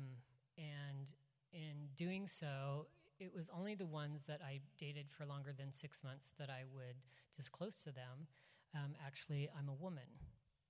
[0.58, 1.08] and
[1.54, 2.88] in doing so,
[3.20, 6.64] it was only the ones that I dated for longer than six months that I
[6.74, 6.96] would
[7.36, 8.28] disclose to them.
[8.76, 10.10] Um, actually, I'm a woman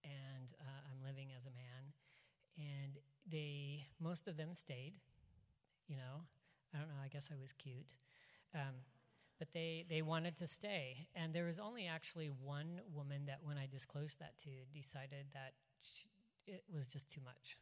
[0.03, 1.93] and uh, I'm living as a man.
[2.57, 2.97] And
[3.29, 4.93] they, most of them stayed.
[5.87, 6.23] You know,
[6.73, 7.95] I don't know, I guess I was cute.
[8.55, 8.75] Um,
[9.39, 11.07] but they, they wanted to stay.
[11.15, 15.53] And there was only actually one woman that, when I disclosed that to, decided that
[15.79, 16.07] she,
[16.47, 17.57] it was just too much.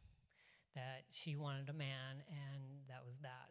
[0.76, 3.50] That she wanted a man, and that was that.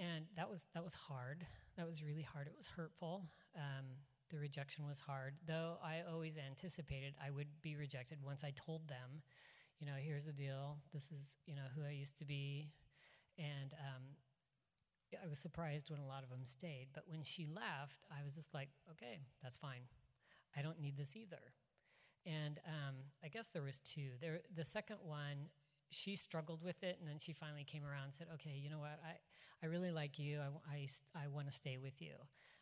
[0.00, 1.44] And that was that was hard.
[1.76, 2.46] That was really hard.
[2.46, 3.24] It was hurtful.
[3.54, 3.84] Um,
[4.30, 5.76] the rejection was hard, though.
[5.84, 9.22] I always anticipated I would be rejected once I told them,
[9.78, 10.78] you know, here's the deal.
[10.94, 12.70] This is you know who I used to be,
[13.38, 14.02] and um,
[15.22, 16.88] I was surprised when a lot of them stayed.
[16.94, 19.82] But when she left, I was just like, okay, that's fine.
[20.56, 21.52] I don't need this either.
[22.24, 24.10] And um, I guess there was two.
[24.20, 25.48] There, the second one,
[25.90, 28.78] she struggled with it, and then she finally came around and said, okay, you know
[28.78, 28.98] what?
[29.04, 29.16] I,
[29.62, 30.40] I really like you.
[30.40, 32.12] I, I, I want to stay with you.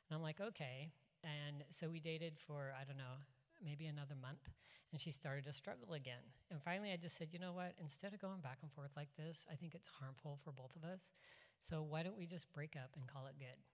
[0.09, 0.91] And I'm like, okay.
[1.23, 3.17] And so we dated for, I don't know,
[3.65, 4.49] maybe another month,
[4.93, 6.23] and she started to struggle again.
[6.51, 7.73] And finally, I just said, you know what?
[7.81, 10.85] Instead of going back and forth like this, I think it's harmful for both of
[10.85, 11.13] us.
[11.59, 13.74] So why don't we just break up and call it good?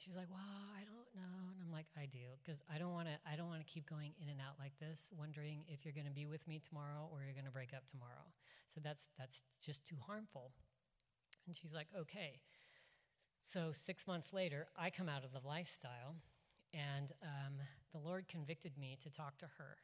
[0.00, 0.40] And she's like, "Well,
[0.72, 3.20] I don't know." And I'm like, "I do, because I don't want to.
[3.30, 6.06] I don't want to keep going in and out like this, wondering if you're going
[6.06, 8.24] to be with me tomorrow or you're going to break up tomorrow.
[8.66, 10.52] So that's that's just too harmful."
[11.46, 12.40] And she's like, "Okay."
[13.40, 16.16] So six months later, I come out of the lifestyle,
[16.72, 17.60] and um,
[17.92, 19.76] the Lord convicted me to talk to her,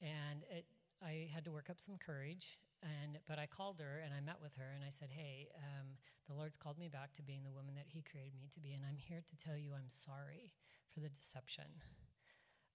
[0.00, 0.64] and it,
[1.02, 2.58] I had to work up some courage.
[2.84, 5.96] And but I called her and I met with her and I said, "Hey, um,
[6.28, 8.72] the Lord's called me back to being the woman that He created me to be,
[8.72, 10.52] and I'm here to tell you I'm sorry
[10.92, 11.80] for the deception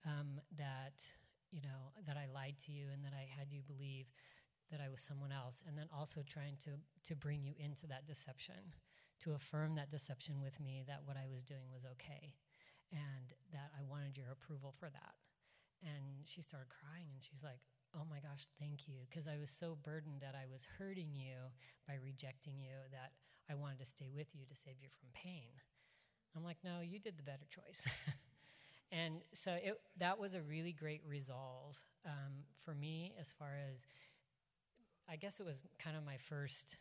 [0.05, 1.05] um, that
[1.51, 4.09] you know that I lied to you and that I had you believe
[4.71, 6.71] that I was someone else, and then also trying to
[7.05, 8.73] to bring you into that deception,
[9.21, 12.33] to affirm that deception with me that what I was doing was okay,
[12.91, 15.13] and that I wanted your approval for that."
[15.85, 17.61] And she started crying and she's like,
[17.95, 18.95] Oh my gosh, thank you.
[19.09, 21.35] Because I was so burdened that I was hurting you
[21.87, 23.11] by rejecting you that
[23.49, 25.49] I wanted to stay with you to save you from pain.
[26.35, 27.87] I'm like, No, you did the better choice.
[28.91, 33.87] and so it, that was a really great resolve um, for me as far as
[35.11, 36.77] I guess it was kind of my first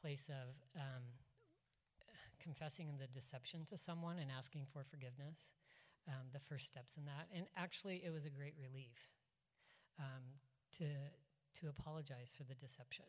[0.00, 1.02] place of um,
[2.40, 5.54] confessing the deception to someone and asking for forgiveness
[6.06, 7.28] um, the first steps in that.
[7.34, 9.17] And actually, it was a great relief
[9.98, 10.22] um,
[10.78, 10.84] to,
[11.60, 13.04] to apologize for the deception.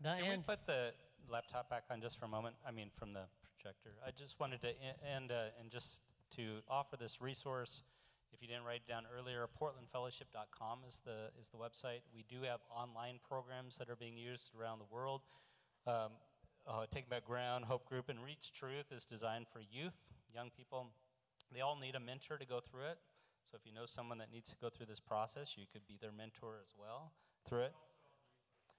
[0.00, 0.42] The Can end.
[0.46, 0.92] we put the
[1.30, 2.56] laptop back on just for a moment?
[2.66, 3.24] I mean, from the
[3.66, 3.90] projector.
[4.06, 4.68] I just wanted to
[5.14, 6.02] end uh, and just
[6.36, 7.82] to offer this resource.
[8.32, 12.00] If you didn't write it down earlier, portlandfellowship.com is the is the website.
[12.14, 15.22] We do have online programs that are being used around the world.
[15.86, 16.12] Um,
[16.66, 19.94] uh, Taking Back Ground, Hope Group, and Reach Truth is designed for youth,
[20.34, 20.88] young people.
[21.52, 22.98] They all need a mentor to go through it.
[23.50, 25.98] So if you know someone that needs to go through this process, you could be
[26.00, 27.12] their mentor as well
[27.46, 27.74] through it.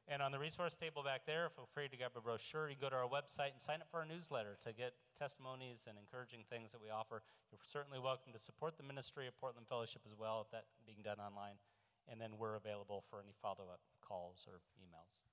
[0.08, 2.72] And on the resource table back there, feel free to grab a brochure.
[2.72, 5.84] You can go to our website and sign up for our newsletter to get testimonies
[5.84, 7.24] and encouraging things that we offer.
[7.52, 11.04] You're certainly welcome to support the ministry of Portland Fellowship as well, if that being
[11.04, 11.60] done online.
[12.08, 15.28] And then we're available for any follow up calls or emails.